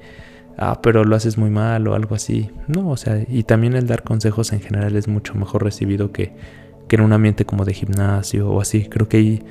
ah, 0.59 0.81
pero 0.83 1.05
lo 1.05 1.17
haces 1.17 1.39
muy 1.39 1.51
mal 1.51 1.87
o 1.87 1.95
algo 1.95 2.15
así. 2.15 2.51
No, 2.67 2.89
o 2.89 2.97
sea, 2.97 3.25
y 3.29 3.45
también 3.45 3.75
el 3.75 3.87
dar 3.87 4.03
consejos 4.03 4.53
en 4.53 4.61
general 4.61 4.97
es 4.97 5.09
mucho 5.09 5.35
mejor 5.35 5.65
recibido 5.65 6.13
que, 6.13 6.35
que 6.89 6.97
en 6.97 7.03
un 7.03 7.13
ambiente 7.13 7.45
como 7.45 7.65
de 7.65 7.75
gimnasio 7.75 8.51
o 8.51 8.61
así. 8.61 8.87
Creo 8.87 9.09
que 9.09 9.17
ahí, 9.19 9.43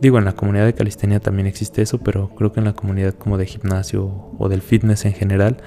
digo, 0.00 0.18
en 0.18 0.24
la 0.24 0.32
comunidad 0.32 0.66
de 0.66 0.74
calistenia 0.74 1.20
también 1.20 1.46
existe 1.46 1.82
eso, 1.82 1.98
pero 1.98 2.30
creo 2.34 2.52
que 2.52 2.60
en 2.60 2.66
la 2.66 2.74
comunidad 2.74 3.14
como 3.14 3.38
de 3.38 3.46
gimnasio 3.46 4.32
o 4.38 4.48
del 4.48 4.62
fitness 4.62 5.04
en 5.04 5.12
general, 5.12 5.58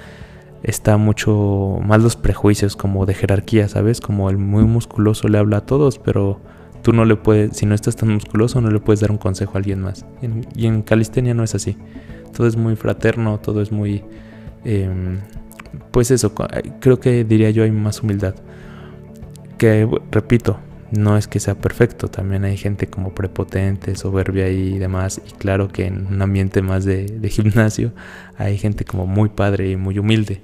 está 0.62 0.96
mucho 0.96 1.78
más 1.84 2.02
los 2.02 2.16
prejuicios 2.16 2.76
como 2.76 3.06
de 3.06 3.14
jerarquía, 3.14 3.68
¿sabes? 3.68 4.00
Como 4.00 4.30
el 4.30 4.38
muy 4.38 4.64
musculoso 4.64 5.28
le 5.28 5.38
habla 5.38 5.58
a 5.58 5.66
todos, 5.66 5.98
pero 5.98 6.40
tú 6.82 6.92
no 6.92 7.04
le 7.04 7.16
puedes, 7.16 7.56
si 7.56 7.66
no 7.66 7.74
estás 7.74 7.96
tan 7.96 8.10
musculoso, 8.10 8.60
no 8.60 8.70
le 8.70 8.80
puedes 8.80 9.00
dar 9.00 9.10
un 9.10 9.18
consejo 9.18 9.52
a 9.54 9.58
alguien 9.58 9.80
más. 9.80 10.06
y 10.54 10.66
en 10.66 10.82
calistenia 10.82 11.34
no 11.34 11.42
es 11.44 11.54
así. 11.54 11.76
Todo 12.36 12.46
es 12.46 12.56
muy 12.56 12.76
fraterno, 12.76 13.38
todo 13.38 13.60
es 13.60 13.72
muy... 13.72 14.04
Em, 14.64 15.20
pues 15.90 16.10
eso, 16.10 16.32
creo 16.80 17.00
que 17.00 17.24
diría 17.24 17.50
yo 17.50 17.64
hay 17.64 17.70
más 17.70 18.02
humildad. 18.02 18.34
Que, 19.58 19.88
repito, 20.10 20.58
no 20.92 21.16
es 21.16 21.26
que 21.26 21.40
sea 21.40 21.54
perfecto, 21.54 22.08
también 22.08 22.44
hay 22.44 22.56
gente 22.56 22.86
como 22.86 23.14
prepotente, 23.14 23.96
soberbia 23.96 24.48
y 24.50 24.78
demás. 24.78 25.20
Y 25.26 25.32
claro 25.32 25.68
que 25.68 25.86
en 25.86 26.06
un 26.06 26.20
ambiente 26.20 26.60
más 26.60 26.84
de, 26.84 27.18
gimnasio 27.30 27.92
hay 28.36 28.58
gente 28.58 28.84
como 28.84 29.06
muy 29.06 29.30
padre 29.30 29.70
y 29.70 29.76
muy 29.76 29.98
humilde. 29.98 30.42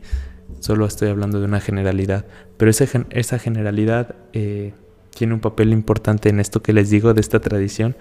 Solo 0.60 0.86
estoy 0.86 1.10
hablando 1.10 1.38
de 1.38 1.46
una 1.46 1.60
generalidad. 1.60 2.24
Pero 2.56 2.70
esa, 2.70 2.86
esa 3.10 3.38
generalidad 3.38 4.16
eh, 4.32 4.72
tiene 5.14 5.34
un 5.34 5.40
papel 5.40 5.72
importante 5.72 6.30
en 6.30 6.40
esto 6.40 6.62
que 6.62 6.72
les 6.72 6.88
digo 6.90 7.12
de 7.12 7.20
esta 7.20 7.40
tradición 7.40 7.94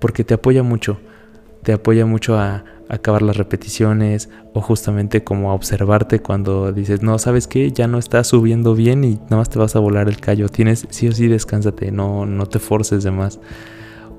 porque 0.00 0.24
te 0.24 0.34
apoya 0.34 0.62
mucho. 0.62 0.98
Te 1.64 1.72
apoya 1.72 2.06
mucho 2.06 2.38
a, 2.38 2.64
acabar 2.88 3.22
las 3.22 3.36
repeticiones 3.36 4.28
o 4.52 4.60
justamente 4.60 5.24
como 5.24 5.50
a 5.50 5.54
observarte 5.54 6.20
cuando 6.20 6.72
dices, 6.72 7.02
no, 7.02 7.18
sabes 7.18 7.46
que 7.46 7.72
ya 7.72 7.88
no 7.88 7.98
estás 7.98 8.26
subiendo 8.28 8.74
bien 8.74 9.04
y 9.04 9.14
nada 9.14 9.36
más 9.36 9.48
te 9.48 9.58
vas 9.58 9.74
a 9.74 9.78
volar 9.78 10.08
el 10.08 10.18
callo, 10.18 10.48
tienes 10.48 10.86
sí 10.90 11.08
o 11.08 11.12
sí 11.12 11.26
descánsate, 11.28 11.90
no, 11.90 12.26
no 12.26 12.46
te 12.46 12.58
forces 12.58 13.02
de 13.02 13.10
más. 13.10 13.40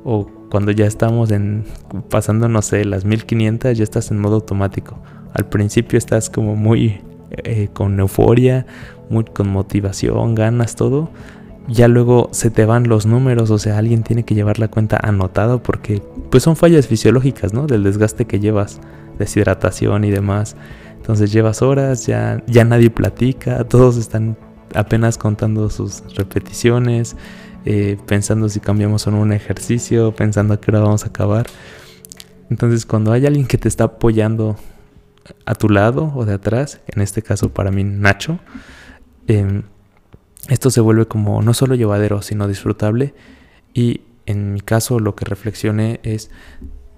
O 0.03 0.27
cuando 0.49 0.71
ya 0.71 0.85
estamos 0.85 1.31
en 1.31 1.63
pasando, 2.09 2.49
no 2.49 2.61
sé, 2.61 2.85
las 2.85 3.05
1500, 3.05 3.77
ya 3.77 3.83
estás 3.83 4.11
en 4.11 4.19
modo 4.19 4.35
automático. 4.35 4.99
Al 5.33 5.47
principio 5.47 5.97
estás 5.97 6.29
como 6.29 6.55
muy 6.55 7.01
eh, 7.31 7.69
con 7.73 7.99
euforia, 7.99 8.65
muy 9.09 9.25
con 9.25 9.49
motivación, 9.49 10.35
ganas 10.35 10.75
todo 10.75 11.09
ya 11.67 11.87
luego 11.87 12.29
se 12.31 12.51
te 12.51 12.65
van 12.65 12.87
los 12.87 13.05
números, 13.05 13.49
o 13.49 13.57
sea, 13.57 13.77
alguien 13.77 14.03
tiene 14.03 14.23
que 14.23 14.35
llevar 14.35 14.59
la 14.59 14.67
cuenta 14.67 14.99
anotado 15.01 15.63
porque 15.63 16.01
pues 16.29 16.43
son 16.43 16.55
fallas 16.55 16.87
fisiológicas, 16.87 17.53
¿no? 17.53 17.65
Del 17.65 17.83
desgaste 17.83 18.25
que 18.25 18.39
llevas, 18.39 18.79
deshidratación 19.17 20.03
y 20.03 20.11
demás. 20.11 20.55
Entonces 20.97 21.31
llevas 21.31 21.61
horas, 21.61 22.05
ya, 22.05 22.43
ya 22.47 22.63
nadie 22.65 22.89
platica, 22.89 23.63
todos 23.63 23.97
están 23.97 24.37
apenas 24.73 25.17
contando 25.17 25.69
sus 25.69 26.03
repeticiones, 26.15 27.15
eh, 27.65 27.97
pensando 28.05 28.49
si 28.49 28.59
cambiamos 28.59 29.07
o 29.07 29.11
no 29.11 29.19
un 29.19 29.31
ejercicio, 29.31 30.15
pensando 30.15 30.53
a 30.53 30.61
qué 30.61 30.71
hora 30.71 30.81
vamos 30.81 31.03
a 31.03 31.07
acabar. 31.07 31.47
Entonces 32.49 32.85
cuando 32.85 33.11
hay 33.11 33.25
alguien 33.25 33.47
que 33.47 33.57
te 33.57 33.67
está 33.67 33.85
apoyando 33.85 34.55
a 35.45 35.55
tu 35.55 35.69
lado 35.69 36.11
o 36.15 36.25
de 36.25 36.33
atrás, 36.33 36.81
en 36.87 37.01
este 37.01 37.23
caso 37.23 37.49
para 37.49 37.71
mí 37.71 37.83
Nacho, 37.83 38.39
eh, 39.27 39.63
esto 40.49 40.69
se 40.69 40.81
vuelve 40.81 41.07
como 41.07 41.41
no 41.41 41.53
solo 41.53 41.75
llevadero, 41.75 42.21
sino 42.21 42.47
disfrutable. 42.47 43.13
Y 43.73 44.01
en 44.25 44.53
mi 44.53 44.61
caso 44.61 44.99
lo 44.99 45.15
que 45.15 45.25
reflexioné 45.25 45.99
es, 46.03 46.29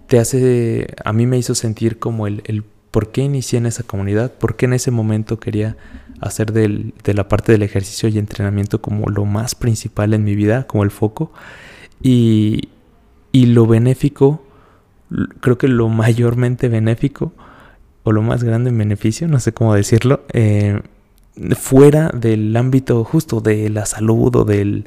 te 0.08 0.20
hace, 0.20 0.88
a 1.04 1.13
mí 1.13 1.25
me 1.27 1.38
hizo 1.38 1.56
sentir 1.56 2.00
como 2.00 2.27
el, 2.27 2.42
el 2.46 2.63
por 2.92 3.12
qué 3.12 3.22
inicié 3.22 3.58
en 3.58 3.66
esa 3.66 3.84
comunidad, 3.84 4.34
por 4.34 4.56
qué 4.56 4.66
en 4.66 4.74
ese 4.74 4.92
momento 4.92 5.39
quería 5.39 5.77
hacer 6.20 6.51
de 6.51 7.13
la 7.13 7.27
parte 7.27 7.51
del 7.51 7.62
ejercicio 7.63 8.10
y 8.10 8.18
entrenamiento 8.18 8.82
como 8.82 9.10
lo 9.10 9.25
más 9.25 9.56
principal 9.56 10.13
en 10.13 10.24
mi 10.24 10.36
vida, 10.36 10.66
como 10.66 10.84
el 10.84 10.92
foco. 10.92 11.32
Y, 12.01 12.70
y 13.32 13.48
lo 13.48 13.68
benéfico, 13.68 14.44
creo 15.42 15.58
que 15.58 15.68
lo 15.68 15.89
mayormente 15.89 16.70
benéfico, 16.70 17.34
o 18.04 18.12
lo 18.13 18.22
más 18.22 18.44
grande 18.44 18.70
en 18.70 18.77
beneficio, 18.77 19.27
no 19.27 19.39
sé 19.39 19.54
cómo 19.54 19.74
decirlo, 19.74 20.22
eh, 20.32 20.82
fuera 21.56 22.10
del 22.13 22.56
ámbito 22.56 23.03
justo 23.03 23.41
de 23.41 23.70
la 23.70 23.86
salud 23.86 24.36
o 24.36 24.46
de 24.46 24.84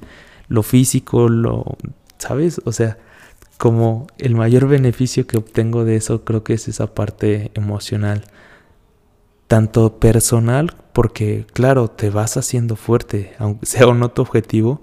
lo 0.49 0.62
físico, 0.62 1.28
lo, 1.28 1.76
¿sabes? 2.19 2.61
O 2.64 2.73
sea, 2.73 2.99
como 3.59 4.07
el 4.19 4.35
mayor 4.35 4.66
beneficio 4.69 5.26
que 5.26 5.37
obtengo 5.37 5.85
de 5.85 5.97
eso 5.97 6.25
creo 6.25 6.42
que 6.42 6.54
es 6.54 6.69
esa 6.69 6.95
parte 6.95 7.50
emocional, 7.54 8.25
tanto 9.47 9.99
personal, 9.99 10.75
porque 10.92 11.47
claro, 11.52 11.88
te 11.88 12.11
vas 12.11 12.37
haciendo 12.37 12.76
fuerte, 12.76 13.35
aunque 13.38 13.66
sea 13.66 13.87
o 13.87 13.95
no 13.95 14.11
tu 14.11 14.23
objetivo, 14.23 14.83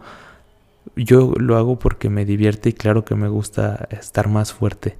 yo 0.96 1.34
lo 1.38 1.58
hago 1.58 1.80
porque 1.80 2.10
me 2.10 2.26
divierte 2.26 2.70
y 2.70 2.74
claro 2.74 3.04
que 3.04 3.16
me 3.16 3.28
gusta 3.28 3.88
estar 3.92 4.28
más 4.28 4.54
fuerte. 4.54 4.98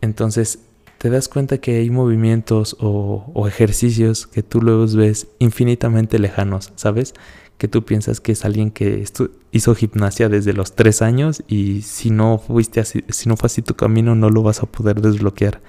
Entonces, 0.00 0.60
te 1.00 1.08
das 1.08 1.28
cuenta 1.28 1.56
que 1.56 1.78
hay 1.78 1.88
movimientos 1.88 2.76
o, 2.78 3.46
ejercicios 3.48 4.26
que 4.26 4.42
tú 4.42 4.60
luego 4.60 4.86
ves 4.86 5.28
infinitamente 5.38 6.18
lejanos, 6.18 6.74
¿sabes? 6.76 7.14
Que 7.56 7.68
tú 7.68 7.86
piensas 7.86 8.20
que 8.20 8.32
es 8.32 8.44
alguien 8.44 8.70
que 8.70 9.02
hizo 9.50 9.74
gimnasia 9.74 10.28
desde 10.28 10.52
los 10.52 10.76
tres 10.76 11.00
años 11.00 11.42
y 11.48 11.80
si 11.80 12.10
no 12.10 12.36
fuiste 12.36 12.80
así, 12.80 13.02
si 13.08 13.30
no 13.30 13.38
fue 13.38 13.46
así 13.46 13.62
tu 13.62 13.76
camino 13.76 14.14
no 14.14 14.28
lo 14.28 14.42
vas 14.42 14.62
a 14.62 14.66
poder 14.66 15.00
desbloquear. 15.00 15.62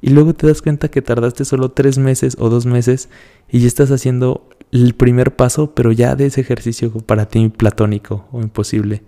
Y 0.00 0.10
luego 0.10 0.34
te 0.34 0.48
das 0.48 0.60
cuenta 0.60 0.90
que 0.90 1.02
tardaste 1.02 1.44
solo 1.44 1.70
tres 1.70 1.98
meses 1.98 2.36
o 2.40 2.48
dos 2.48 2.66
meses 2.66 3.10
y 3.48 3.60
ya 3.60 3.68
estás 3.68 3.92
haciendo 3.92 4.48
el 4.72 4.96
primer 4.96 5.36
paso, 5.36 5.72
pero 5.72 5.92
ya 5.92 6.16
de 6.16 6.26
ese 6.26 6.40
ejercicio 6.40 6.90
para 6.90 7.26
ti 7.26 7.48
platónico 7.48 8.26
o 8.32 8.40
imposible. 8.40 9.04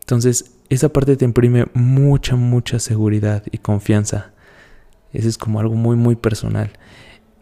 Entonces, 0.00 0.56
esa 0.68 0.90
parte 0.90 1.16
te 1.16 1.24
imprime 1.24 1.68
mucha, 1.72 2.36
mucha 2.36 2.78
seguridad 2.78 3.44
y 3.50 3.56
confianza. 3.56 4.34
Ese 5.12 5.28
es 5.28 5.38
como 5.38 5.60
algo 5.60 5.74
muy, 5.74 5.96
muy 5.96 6.16
personal. 6.16 6.72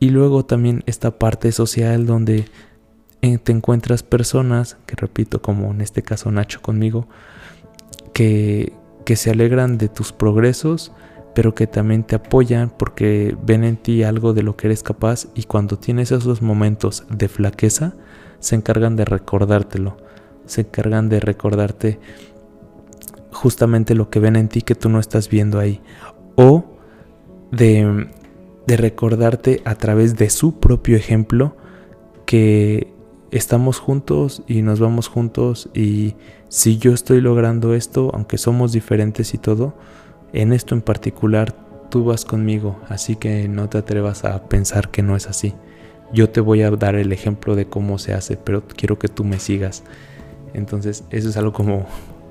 Y 0.01 0.11
luego 0.11 0.45
también 0.45 0.83
esta 0.87 1.19
parte 1.19 1.53
social 1.53 2.07
donde 2.07 2.47
eh, 3.21 3.39
te 3.39 3.53
encuentras 3.53 4.03
personas, 4.03 4.77
que 4.87 4.95
repito, 4.97 5.43
como 5.43 5.71
en 5.73 5.81
este 5.81 6.03
caso 6.03 6.31
Nacho 6.31 6.63
conmigo, 6.63 7.09
que, 8.13 8.73
que 9.05 9.17
se 9.17 9.31
alegran 9.31 9.77
de 9.77 9.89
tus 9.89 10.13
progresos, 10.13 10.93
pero 11.35 11.55
que 11.55 11.67
también 11.67 12.05
te 12.05 12.17
apoyan 12.17 12.71
porque 12.71 13.37
ven 13.45 13.65
en 13.65 13.77
ti 13.77 14.03
algo 14.03 14.33
de 14.33 14.43
lo 14.43 14.57
que 14.57 14.69
eres 14.69 14.83
capaz 14.83 15.29
y 15.35 15.45
cuando 15.45 15.79
tienes 15.79 16.11
esos 16.11 16.43
momentos 16.43 17.05
de 17.11 17.29
flaqueza, 17.29 17.95
se 18.41 18.55
encargan 18.55 18.97
de 18.97 19.05
recordártelo, 19.05 19.97
se 20.47 20.63
encargan 20.63 21.09
de 21.09 21.21
recordarte 21.21 22.01
justamente 23.33 23.95
lo 23.95 24.11
que 24.11 24.21
ven 24.21 24.37
en 24.37 24.49
ti 24.49 24.63
que 24.63 24.75
tú 24.75 24.89
no 24.89 25.01
estás 25.01 25.29
viendo 25.29 25.59
ahí. 25.59 25.81
O 26.37 26.78
de, 27.51 28.09
recordarte 28.67 29.63
a 29.65 29.77
través 29.77 30.17
de 30.17 30.29
su 30.29 30.61
propio 30.61 30.97
ejemplo 30.97 31.57
que 32.27 32.93
estamos 33.31 33.79
juntos 33.79 34.43
y 34.47 34.63
nos 34.63 34.79
vamos 34.81 35.09
juntos 35.09 35.71
y 35.75 36.17
si 36.49 36.77
yo 36.77 36.93
estoy 36.93 37.21
logrando 37.21 37.75
esto, 37.75 38.11
aunque 38.13 38.37
somos 38.37 38.73
diferentes 38.73 39.33
y 39.33 39.39
todo, 39.39 39.75
en 40.33 40.53
esto 40.53 40.75
en 40.75 40.83
particular 40.83 41.55
tú 41.91 42.05
vas 42.05 42.25
conmigo, 42.27 42.79
así 42.89 43.17
que 43.17 43.49
no 43.49 43.69
te 43.69 43.79
atrevas 43.79 44.25
a 44.25 44.45
pensar 44.49 44.91
que 44.91 45.03
no 45.03 45.17
es 45.17 45.27
así. 45.27 45.55
Yo 46.13 46.31
te 46.31 46.41
voy 46.41 46.63
a 46.63 46.71
dar 46.71 46.95
el 46.95 47.13
ejemplo 47.13 47.55
de 47.55 47.67
cómo 47.67 47.99
se 47.99 48.15
hace, 48.15 48.37
pero 48.37 48.67
quiero 48.67 48.99
que 48.99 49.09
tú 49.09 49.25
me 49.25 49.39
sigas. 49.39 49.85
Entonces, 50.55 51.05
eso 51.11 51.29
es 51.29 51.37
algo 51.37 51.53
como 51.53 51.87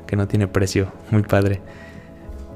que 0.07 0.15
no 0.15 0.27
tiene 0.27 0.47
precio, 0.47 0.91
muy 1.11 1.21
padre. 1.23 1.61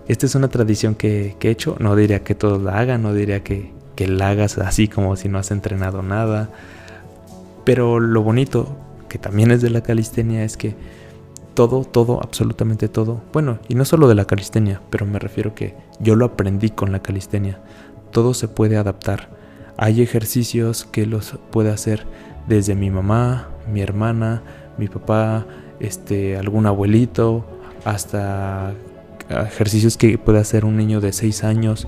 Esta 0.08 0.26
es 0.26 0.36
una 0.36 0.48
tradición 0.48 0.96
que, 0.96 1.36
he 1.40 1.50
hecho. 1.50 1.76
No 1.80 1.96
diría 1.96 2.24
que 2.24 2.36
todos 2.36 2.62
la 2.62 2.80
hagan, 2.80 3.04
no 3.04 3.14
diría 3.14 3.44
que, 3.44 3.72
la 3.98 4.30
hagas 4.30 4.58
así 4.58 4.88
como 4.88 5.16
si 5.16 5.30
no 5.30 5.38
has 5.38 5.52
entrenado 5.52 6.02
nada. 6.02 6.50
Pero 7.66 8.00
lo 8.00 8.24
bonito, 8.24 8.76
que 9.10 9.20
también 9.20 9.52
es 9.52 9.62
de 9.62 9.70
la 9.70 9.82
calistenia, 9.82 10.44
es 10.44 10.58
que 10.58 10.76
todo, 11.54 11.84
todo, 11.84 12.20
absolutamente 12.24 12.90
todo. 12.90 13.22
Bueno, 13.32 13.60
y 13.68 13.76
no 13.76 13.86
solo 13.86 14.08
de 14.08 14.16
la 14.16 14.26
calistenia, 14.26 14.82
pero 14.90 15.06
me 15.06 15.20
refiero 15.20 15.54
que 15.54 15.76
yo 16.00 16.16
lo 16.16 16.26
aprendí 16.26 16.72
con 16.72 16.92
la 16.92 17.04
calistenia. 17.04 17.60
Todo 18.10 18.34
se 18.34 18.48
puede 18.48 18.78
adaptar. 18.78 19.30
Hay 19.78 20.02
ejercicios 20.02 20.86
que 20.86 21.06
los 21.06 21.38
puede 21.52 21.70
hacer 21.70 22.08
desde 22.48 22.74
mi 22.74 22.90
mamá, 22.90 23.50
mi 23.72 23.82
hermana, 23.82 24.42
mi 24.78 24.88
papá, 24.88 25.46
este, 25.80 26.38
algún 26.38 26.66
abuelito, 26.66 27.46
hasta 27.86 28.74
ejercicios 29.48 29.98
que 29.98 30.18
puede 30.18 30.40
hacer 30.40 30.66
un 30.66 30.78
niño 30.78 31.02
de 31.02 31.14
6 31.14 31.44
años, 31.44 31.88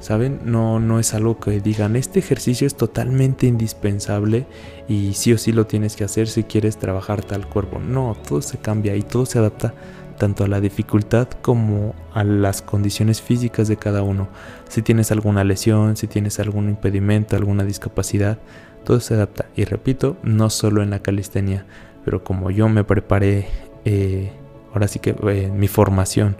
¿saben? 0.00 0.40
No, 0.44 0.80
no 0.80 0.98
es 0.98 1.14
algo 1.14 1.38
que 1.38 1.60
digan, 1.60 1.96
este 1.96 2.18
ejercicio 2.18 2.66
es 2.66 2.74
totalmente 2.74 3.46
indispensable 3.46 4.46
y 4.88 5.14
sí 5.14 5.32
o 5.32 5.38
sí 5.38 5.52
lo 5.52 5.66
tienes 5.66 5.96
que 5.96 6.04
hacer 6.04 6.28
si 6.28 6.44
quieres 6.44 6.78
trabajar 6.78 7.24
tal 7.24 7.48
cuerpo. 7.48 7.78
No, 7.78 8.16
todo 8.28 8.42
se 8.42 8.58
cambia 8.58 8.96
y 8.96 9.02
todo 9.02 9.26
se 9.26 9.38
adapta 9.38 9.74
tanto 10.18 10.44
a 10.44 10.48
la 10.48 10.60
dificultad 10.60 11.28
como 11.40 11.94
a 12.12 12.24
las 12.24 12.62
condiciones 12.62 13.20
físicas 13.20 13.68
de 13.68 13.76
cada 13.76 14.02
uno. 14.02 14.28
Si 14.68 14.82
tienes 14.82 15.10
alguna 15.10 15.44
lesión, 15.44 15.96
si 15.96 16.06
tienes 16.06 16.38
algún 16.38 16.68
impedimento, 16.68 17.36
alguna 17.36 17.64
discapacidad, 17.64 18.38
todo 18.84 19.00
se 19.00 19.14
adapta. 19.14 19.46
Y 19.56 19.64
repito, 19.64 20.16
no 20.22 20.50
solo 20.50 20.82
en 20.82 20.90
la 20.90 21.00
calistenia, 21.00 21.66
pero 22.04 22.24
como 22.24 22.50
yo 22.50 22.68
me 22.68 22.84
preparé, 22.84 23.46
eh, 23.84 24.32
ahora 24.72 24.88
sí 24.88 24.98
que 24.98 25.16
eh, 25.28 25.50
mi 25.54 25.68
formación, 25.68 26.36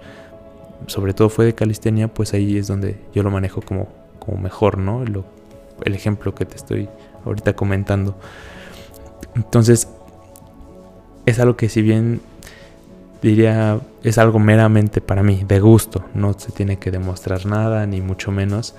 sobre 0.87 1.15
todo 1.15 1.29
fue 1.29 1.45
de 1.45 1.55
calistenia, 1.55 2.09
pues 2.09 2.35
ahí 2.35 2.57
es 2.57 2.67
donde 2.67 2.99
yo 3.15 3.23
lo 3.23 3.31
manejo 3.31 3.63
como, 3.63 3.89
como 4.19 4.39
mejor, 4.39 4.79
¿no? 4.79 5.03
el 5.05 5.95
ejemplo 5.95 6.35
que 6.35 6.45
te 6.45 6.57
estoy 6.57 6.89
ahorita 7.25 7.55
comentando. 7.55 8.17
Entonces, 9.35 9.89
es 11.27 11.39
algo 11.39 11.57
que 11.57 11.69
si 11.69 11.83
bien 11.83 12.21
diría 13.23 13.81
es 14.03 14.19
algo 14.19 14.39
meramente 14.39 15.01
para 15.01 15.23
mí, 15.23 15.45
de 15.47 15.61
gusto, 15.61 16.05
no 16.15 16.33
se 16.39 16.51
tiene 16.51 16.79
que 16.79 16.91
demostrar 16.91 17.47
nada, 17.47 17.87
ni 17.87 18.01
mucho 18.01 18.33
menos, 18.33 18.75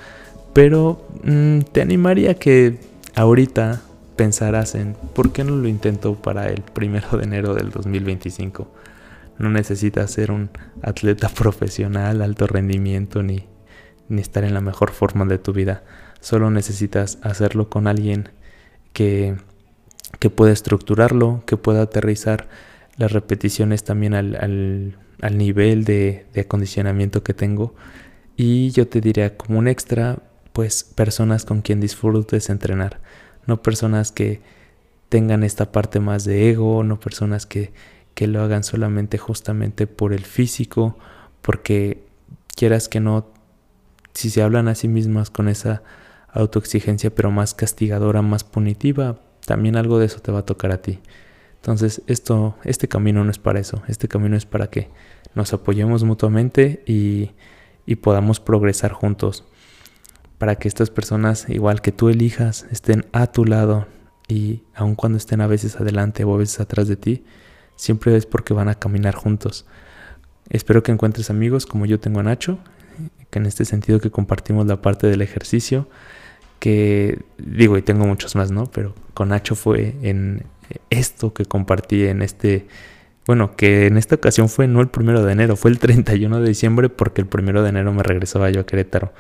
pero 0.52 1.02
mm, 1.24 1.60
te 1.72 1.82
animaría 1.82 2.36
que 2.36 2.78
ahorita 3.16 3.82
pensarás 4.16 4.76
en 4.76 4.96
por 5.16 5.32
qué 5.32 5.44
no 5.44 5.56
lo 5.56 5.68
intento 5.68 6.16
para 6.16 6.50
el 6.50 6.62
primero 6.62 7.18
de 7.18 7.24
enero 7.24 7.54
del 7.54 7.72
2025. 7.72 8.68
No 9.44 9.50
necesitas 9.50 10.10
ser 10.10 10.32
un 10.32 10.52
atleta 10.82 11.28
profesional, 11.36 12.22
alto 12.22 12.48
rendimiento, 12.48 13.24
ni, 13.24 13.46
ni 14.08 14.22
estar 14.22 14.46
en 14.46 14.54
la 14.54 14.62
mejor 14.62 14.92
forma 14.92 15.26
de 15.26 15.38
tu 15.38 15.52
vida. 15.52 15.84
Solo 16.22 16.50
necesitas 16.50 17.20
hacerlo 17.24 17.70
con 17.70 17.88
alguien 17.88 18.30
que, 18.94 19.36
que 20.20 20.30
pueda 20.30 20.54
estructurarlo, 20.54 21.44
que 21.46 21.58
pueda 21.58 21.82
aterrizar 21.82 22.48
las 22.96 23.12
repeticiones 23.12 23.84
también 23.84 24.14
al, 24.14 24.96
nivel 25.34 25.84
de, 25.84 26.26
de, 26.32 26.42
acondicionamiento 26.42 27.22
que 27.22 27.34
tengo. 27.34 27.76
Y 28.38 28.72
yo 28.72 28.88
te 28.88 29.02
diría 29.02 29.36
como 29.36 29.60
un 29.60 29.68
extra, 29.68 30.20
pues 30.54 30.86
personas 30.86 31.44
con 31.44 31.62
quien 31.62 31.82
disfrutes 31.82 32.50
entrenar, 32.50 33.02
no 33.46 33.62
personas 33.62 34.14
que 34.14 34.40
tengan 35.10 35.44
esta 35.44 35.74
parte 35.74 36.00
más 36.00 36.24
de 36.24 36.50
ego, 36.50 36.86
no 36.86 36.98
personas 37.02 37.46
que, 37.46 37.74
que 38.14 38.28
lo 38.28 38.42
hagan 38.42 38.64
solamente 38.64 39.18
justamente 39.18 39.88
por 39.88 40.14
el 40.14 40.26
físico, 40.26 40.98
porque 41.42 42.06
quieras 42.56 42.88
que 42.90 43.00
no, 43.00 43.28
si 44.14 44.30
se 44.30 44.42
hablan 44.42 44.68
a 44.68 44.76
sí 44.76 44.88
mismas 44.88 45.30
con 45.30 45.48
esa 45.50 45.84
autoexigencia, 46.32 47.14
pero 47.14 47.32
más 47.32 47.54
castigadora, 47.54 48.22
más 48.22 48.44
punitiva, 48.44 49.20
también 49.46 49.76
algo 49.76 50.00
de 50.00 50.06
eso 50.08 50.20
te 50.20 50.32
va 50.32 50.40
a 50.40 50.46
tocar 50.46 50.72
a 50.72 50.82
ti. 50.82 51.00
Entonces, 51.56 52.02
esto, 52.08 52.56
este 52.64 52.88
camino 52.88 53.24
no 53.24 53.32
es 53.32 53.40
para 53.40 53.60
eso, 53.60 53.84
este 53.88 54.08
camino 54.08 54.36
es 54.36 54.46
para 54.46 54.68
que 54.68 54.90
nos 55.36 55.54
apoyemos 55.54 56.04
mutuamente 56.04 56.84
y, 56.86 57.32
y 57.86 57.96
podamos 57.96 58.40
progresar 58.40 58.92
juntos. 58.92 59.46
Para 60.38 60.56
que 60.56 60.68
estas 60.68 60.90
personas, 60.90 61.48
igual 61.50 61.82
que 61.82 61.92
tú 61.92 62.10
elijas, 62.10 62.66
estén 62.70 63.06
a 63.14 63.28
tu 63.28 63.46
lado 63.46 63.88
y 64.28 64.64
aun 64.76 64.96
cuando 64.96 65.18
estén 65.18 65.42
a 65.42 65.48
veces 65.48 65.80
adelante 65.80 66.24
o 66.24 66.34
a 66.34 66.38
veces 66.38 66.60
atrás 66.60 66.88
de 66.88 66.98
ti, 66.98 67.24
siempre 67.76 68.16
es 68.16 68.26
porque 68.26 68.54
van 68.54 68.70
a 68.70 68.76
caminar 68.76 69.16
juntos. 69.16 69.66
Espero 70.50 70.84
que 70.84 70.92
encuentres 70.92 71.30
amigos 71.30 71.66
como 71.66 71.86
yo 71.86 72.00
tengo 72.00 72.20
a 72.20 72.24
Nacho, 72.24 72.60
que 73.30 73.40
en 73.40 73.46
este 73.46 73.66
sentido 73.66 74.00
que 74.00 74.12
compartimos 74.12 74.68
la 74.68 74.82
parte 74.82 75.08
del 75.08 75.22
ejercicio, 75.22 75.88
que 76.60 77.20
digo, 77.38 77.78
y 77.78 77.82
tengo 77.82 78.06
muchos 78.06 78.36
más, 78.36 78.52
¿no? 78.52 78.66
Pero 78.68 78.94
con 79.14 79.30
Nacho 79.30 79.56
fue 79.56 79.96
en 80.02 80.44
esto 80.90 81.34
que 81.34 81.46
compartí 81.46 82.06
en 82.06 82.22
este, 82.22 82.68
bueno, 83.26 83.56
que 83.56 83.88
en 83.88 83.98
esta 83.98 84.16
ocasión 84.16 84.50
fue 84.50 84.68
no 84.68 84.82
el 84.82 84.90
primero 84.90 85.24
de 85.24 85.32
enero, 85.32 85.56
fue 85.56 85.72
el 85.72 85.80
31 85.80 86.40
de 86.40 86.48
diciembre 86.48 86.90
porque 86.90 87.22
el 87.22 87.28
primero 87.28 87.64
de 87.64 87.70
enero 87.70 87.94
me 87.94 88.04
regresaba 88.04 88.50
yo 88.50 88.62
a 88.62 88.66
Querétaro. 88.66 89.14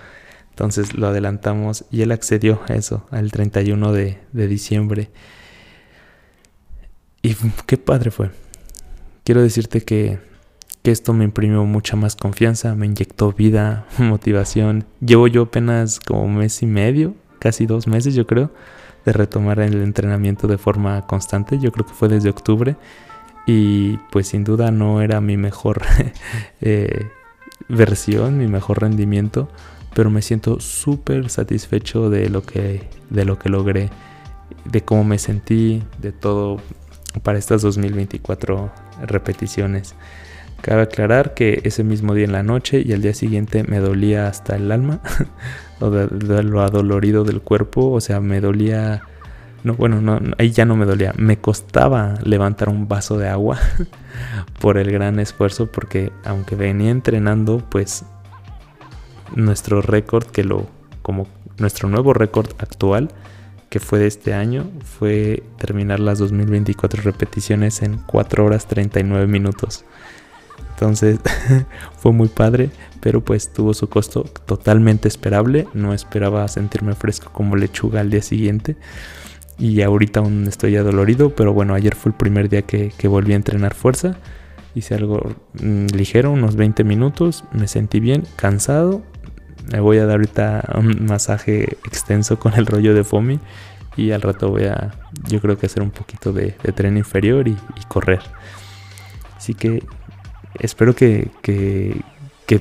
Entonces 0.51 0.93
lo 0.93 1.07
adelantamos 1.07 1.86
y 1.89 2.03
él 2.03 2.12
accedió 2.12 2.62
a 2.67 2.75
eso, 2.75 3.07
al 3.10 3.31
31 3.31 3.91
de, 3.91 4.19
de 4.33 4.48
diciembre. 4.48 5.10
Y 7.24 7.35
qué 7.66 7.77
padre 7.77 8.11
fue. 8.11 8.29
Quiero 9.24 9.42
decirte 9.42 9.81
que, 9.81 10.20
que 10.81 10.92
esto 10.92 11.14
me 11.14 11.24
imprimió 11.24 11.64
mucha 11.64 11.96
más 11.96 12.16
confianza, 12.16 12.75
me 12.75 12.86
inyectó 12.86 13.31
vida, 13.31 13.86
motivación. 13.98 14.86
Llevo 15.00 15.27
yo 15.27 15.44
apenas 15.44 16.00
como 16.00 16.27
mes 16.27 16.62
y 16.62 16.66
medio, 16.66 17.16
casi 17.40 17.66
dos 17.66 17.88
meses 17.88 18.16
yo 18.16 18.27
creo 18.27 18.51
de 19.05 19.14
retomar 19.14 19.59
el 19.59 19.81
entrenamiento 19.81 20.48
de 20.48 20.57
forma 20.57 21.05
constante. 21.07 21.59
Yo 21.59 21.72
creo 21.72 21.86
que 21.86 21.94
fue 21.94 22.09
desde 22.09 22.29
octubre 22.29 22.75
y 23.46 23.98
pues 24.12 24.27
sin 24.27 24.44
duda 24.44 24.72
no 24.72 25.01
era 25.01 25.20
mi 25.22 25.38
mejor 25.38 25.81
eh, 26.62 27.07
versión, 27.70 28.38
mi 28.38 28.48
mejor 28.48 28.81
rendimiento, 28.81 29.50
pero 29.94 30.09
me 30.09 30.22
siento 30.22 30.59
súper 30.59 31.29
satisfecho 31.29 32.09
de 32.09 32.29
lo 32.29 32.44
que 32.44 32.88
de 33.09 33.25
lo 33.25 33.38
que 33.38 33.50
logré, 33.50 33.90
de 34.66 34.81
cómo 34.81 35.03
me 35.03 35.20
sentí, 35.20 35.83
de 36.00 36.12
todo 36.12 36.59
para 37.22 37.38
estas 37.38 37.62
2024 37.62 38.72
repeticiones. 39.01 39.96
Cabe 40.62 40.84
aclarar 40.84 41.34
que 41.34 41.62
ese 41.66 41.84
mismo 41.84 42.14
día 42.14 42.25
en 42.25 42.32
la 42.32 42.44
noche 42.44 42.82
y 42.86 42.94
al 42.94 43.01
día 43.01 43.14
siguiente 43.14 43.64
me 43.64 43.79
dolía 43.79 44.27
hasta 44.27 44.56
el 44.56 44.72
alma, 44.72 45.01
o 45.82 45.90
de, 45.90 46.44
lo 46.44 46.62
adolorido 46.62 47.25
del 47.25 47.42
cuerpo, 47.42 47.92
o 47.92 48.00
sea, 48.00 48.22
me 48.22 48.40
dolía, 48.40 49.01
no, 49.64 49.74
bueno, 49.74 50.00
no, 50.00 50.22
ahí 50.38 50.51
ya 50.51 50.64
no 50.64 50.77
me 50.77 50.86
dolía, 50.86 51.14
me 51.18 51.38
costaba 51.38 52.16
levantar 52.24 52.70
un 52.70 52.88
vaso 52.88 53.18
de 53.18 53.27
agua 53.27 53.60
por 54.62 54.77
el 54.77 54.90
gran 54.90 55.20
esfuerzo, 55.20 55.70
porque 55.70 56.14
aunque 56.24 56.56
venía 56.56 56.92
entrenando, 56.92 57.58
pues 57.58 58.06
nuestro 59.36 59.82
récord, 59.82 60.25
que 60.27 60.46
lo, 60.46 60.68
como 61.01 61.27
nuestro 61.58 61.90
nuevo 61.90 62.14
récord 62.14 62.51
actual, 62.60 63.10
que 63.74 63.79
fue 63.79 63.98
de 63.98 64.05
este 64.05 64.36
año, 64.36 64.70
fue 64.83 65.42
terminar 65.57 66.00
las 66.00 66.20
2024 66.20 67.01
repeticiones 67.01 67.81
en 67.81 67.98
4 67.98 68.46
horas 68.46 68.68
39 68.68 69.25
minutos. 69.25 69.83
Entonces 70.70 71.18
fue 71.98 72.12
muy 72.12 72.27
padre, 72.27 72.70
pero 73.00 73.22
pues 73.22 73.51
tuvo 73.51 73.74
su 73.74 73.90
costo 73.90 74.25
totalmente 74.46 75.07
esperable. 75.07 75.68
No 75.74 75.92
esperaba 75.92 76.48
sentirme 76.50 76.94
fresco 76.94 77.31
como 77.33 77.55
lechuga 77.55 78.01
al 78.01 78.12
día 78.12 78.22
siguiente. 78.22 78.75
Y 79.57 79.81
ahorita 79.81 80.20
aún 80.20 80.46
estoy 80.48 80.75
adolorido, 80.75 81.33
pero 81.33 81.51
bueno, 81.51 81.74
ayer 81.74 81.96
fue 81.96 82.12
el 82.12 82.16
primer 82.16 82.50
día 82.50 82.62
que, 82.62 82.92
volví 83.07 83.33
a 83.33 83.38
entrenar 83.38 83.74
fuerza. 83.74 84.18
Hice 84.75 84.94
algo 84.94 85.33
mm, 85.59 85.88
ligero, 85.96 86.29
unos 86.29 86.55
20 86.57 86.83
minutos. 86.83 87.44
Me 87.53 87.68
sentí 87.68 88.00
bien, 88.00 88.22
cansado. 88.36 89.01
Me 89.71 89.79
voy 89.79 89.97
a 89.97 90.05
dar 90.05 90.17
ahorita 90.17 90.69
un 90.75 91.05
masaje 91.05 91.77
extenso 91.85 92.37
con 92.37 92.53
el 92.55 92.65
rollo 92.65 92.93
de 92.93 93.03
FOMI. 93.03 93.39
Y 93.95 94.11
al 94.11 94.21
rato 94.21 94.49
voy 94.49 94.65
a, 94.65 94.91
yo 95.27 95.39
creo 95.39 95.57
que 95.57 95.67
hacer 95.67 95.83
un 95.83 95.91
poquito 95.91 96.33
de, 96.33 96.51
tren 96.75 96.97
inferior 96.97 97.47
y, 97.47 97.57
correr. 97.87 98.21
Así 99.37 99.53
que 99.53 99.83
espero 100.59 100.95
que, 100.95 101.31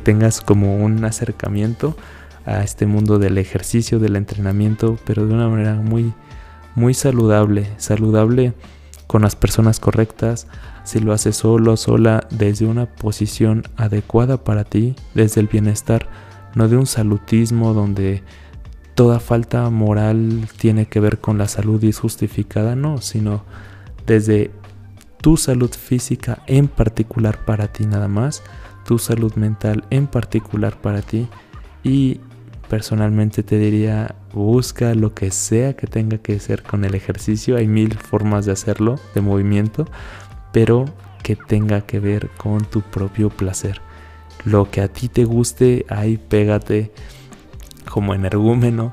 tengas 0.02 0.40
como 0.40 0.76
un 0.82 1.04
acercamiento 1.04 1.94
a 2.46 2.62
este 2.62 2.86
mundo 2.86 3.18
del 3.18 3.36
ejercicio, 3.36 3.98
del 3.98 4.16
entrenamiento, 4.16 4.98
pero 5.04 5.26
de 5.26 5.34
una 5.34 5.48
manera 5.48 5.74
muy, 5.74 6.14
muy 6.74 6.94
saludable, 6.94 7.68
saludable 7.76 8.54
con 9.06 9.20
las 9.20 9.36
personas 9.36 9.80
correctas, 9.80 10.46
si 10.84 10.98
lo 10.98 11.12
haces 11.12 11.36
solo, 11.36 11.76
sola, 11.76 12.26
desde 12.30 12.64
una 12.64 12.86
posición 12.86 13.64
adecuada 13.76 14.42
para 14.42 14.64
ti, 14.64 14.94
desde 15.14 15.42
el 15.42 15.48
bienestar, 15.48 16.08
no 16.54 16.68
de 16.68 16.76
un 16.76 16.86
salutismo 16.86 17.74
donde 17.74 18.22
toda 18.94 19.20
falta 19.20 19.68
moral 19.70 20.48
tiene 20.58 20.86
que 20.86 21.00
ver 21.00 21.18
con 21.18 21.38
la 21.38 21.48
salud 21.48 21.82
y 21.82 21.88
es 21.88 21.98
justificada, 21.98 22.76
no, 22.76 22.98
sino 22.98 23.44
desde 24.06 24.50
tu 25.20 25.36
salud 25.36 25.70
física 25.70 26.42
en 26.46 26.68
particular 26.68 27.44
para 27.44 27.68
ti 27.68 27.86
nada 27.86 28.08
más, 28.08 28.42
tu 28.84 28.98
salud 28.98 29.34
mental 29.34 29.84
en 29.90 30.06
particular 30.06 30.80
para 30.80 31.00
ti. 31.00 31.28
Y 31.84 32.20
personalmente 32.68 33.42
te 33.42 33.58
diría 33.58 34.14
busca 34.32 34.94
lo 34.94 35.14
que 35.14 35.30
sea 35.30 35.74
que 35.74 35.86
tenga 35.86 36.18
que 36.18 36.38
ser 36.40 36.62
con 36.62 36.84
el 36.84 36.94
ejercicio, 36.94 37.56
hay 37.56 37.66
mil 37.66 37.98
formas 37.98 38.46
de 38.46 38.52
hacerlo, 38.52 38.98
de 39.14 39.20
movimiento, 39.20 39.86
pero 40.52 40.86
que 41.22 41.36
tenga 41.36 41.82
que 41.82 42.00
ver 42.00 42.30
con 42.36 42.64
tu 42.64 42.80
propio 42.82 43.30
placer. 43.30 43.80
Lo 44.44 44.70
que 44.70 44.80
a 44.80 44.88
ti 44.88 45.08
te 45.08 45.24
guste, 45.24 45.86
ahí 45.88 46.16
pégate 46.16 46.92
como 47.88 48.14
energúmeno 48.14 48.90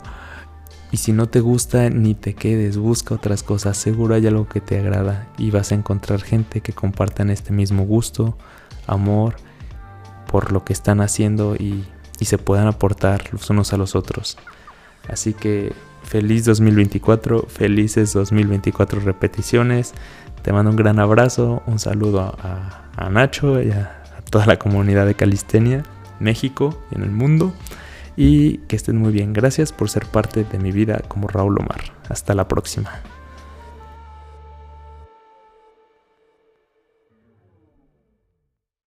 y 0.91 0.97
si 0.97 1.13
no 1.13 1.27
te 1.27 1.39
gusta, 1.39 1.89
ni 1.89 2.15
te 2.15 2.33
quedes, 2.33 2.77
busca 2.77 3.13
otras 3.13 3.43
cosas. 3.43 3.77
Seguro 3.77 4.15
hay 4.15 4.25
algo 4.25 4.47
que 4.47 4.59
te 4.59 4.79
agrada 4.79 5.27
y 5.37 5.51
vas 5.51 5.71
a 5.71 5.75
encontrar 5.75 6.21
gente 6.21 6.61
que 6.61 6.73
compartan 6.73 7.29
este 7.29 7.53
mismo 7.53 7.83
gusto, 7.83 8.37
amor 8.87 9.35
por 10.29 10.51
lo 10.51 10.63
que 10.63 10.73
están 10.73 11.01
haciendo 11.01 11.55
y, 11.55 11.85
se 12.21 12.37
puedan 12.37 12.67
aportar 12.67 13.31
los 13.31 13.49
unos 13.49 13.71
a 13.71 13.77
los 13.77 13.95
otros. 13.95 14.37
Así 15.07 15.33
que 15.33 15.71
feliz 16.03 16.43
2024, 16.43 17.45
felices 17.47 18.11
2024 18.11 18.99
repeticiones. 18.99 19.93
Te 20.41 20.51
mando 20.51 20.71
un 20.71 20.75
gran 20.75 20.99
abrazo, 20.99 21.63
un 21.65 21.79
saludo 21.79 22.35
a, 22.37 23.09
Nacho 23.09 23.61
y 23.61 23.71
a, 23.71 23.98
toda 24.29 24.45
la 24.45 24.59
comunidad 24.59 25.05
de 25.05 25.15
calistenia, 25.15 25.83
México 26.19 26.81
y 26.91 26.95
en 26.95 27.03
el 27.03 27.11
mundo. 27.11 27.53
Y 28.15 28.57
que 28.67 28.75
estén 28.75 28.97
muy 28.97 29.11
bien. 29.11 29.31
Gracias 29.31 29.71
por 29.71 29.89
ser 29.89 30.05
parte 30.05 30.43
de 30.43 30.59
mi 30.59 30.71
vida 30.71 31.01
como 31.07 31.27
Raúl 31.27 31.57
Omar. 31.59 31.81
Hasta 32.09 32.33
la 32.33 32.47
próxima. 32.47 33.01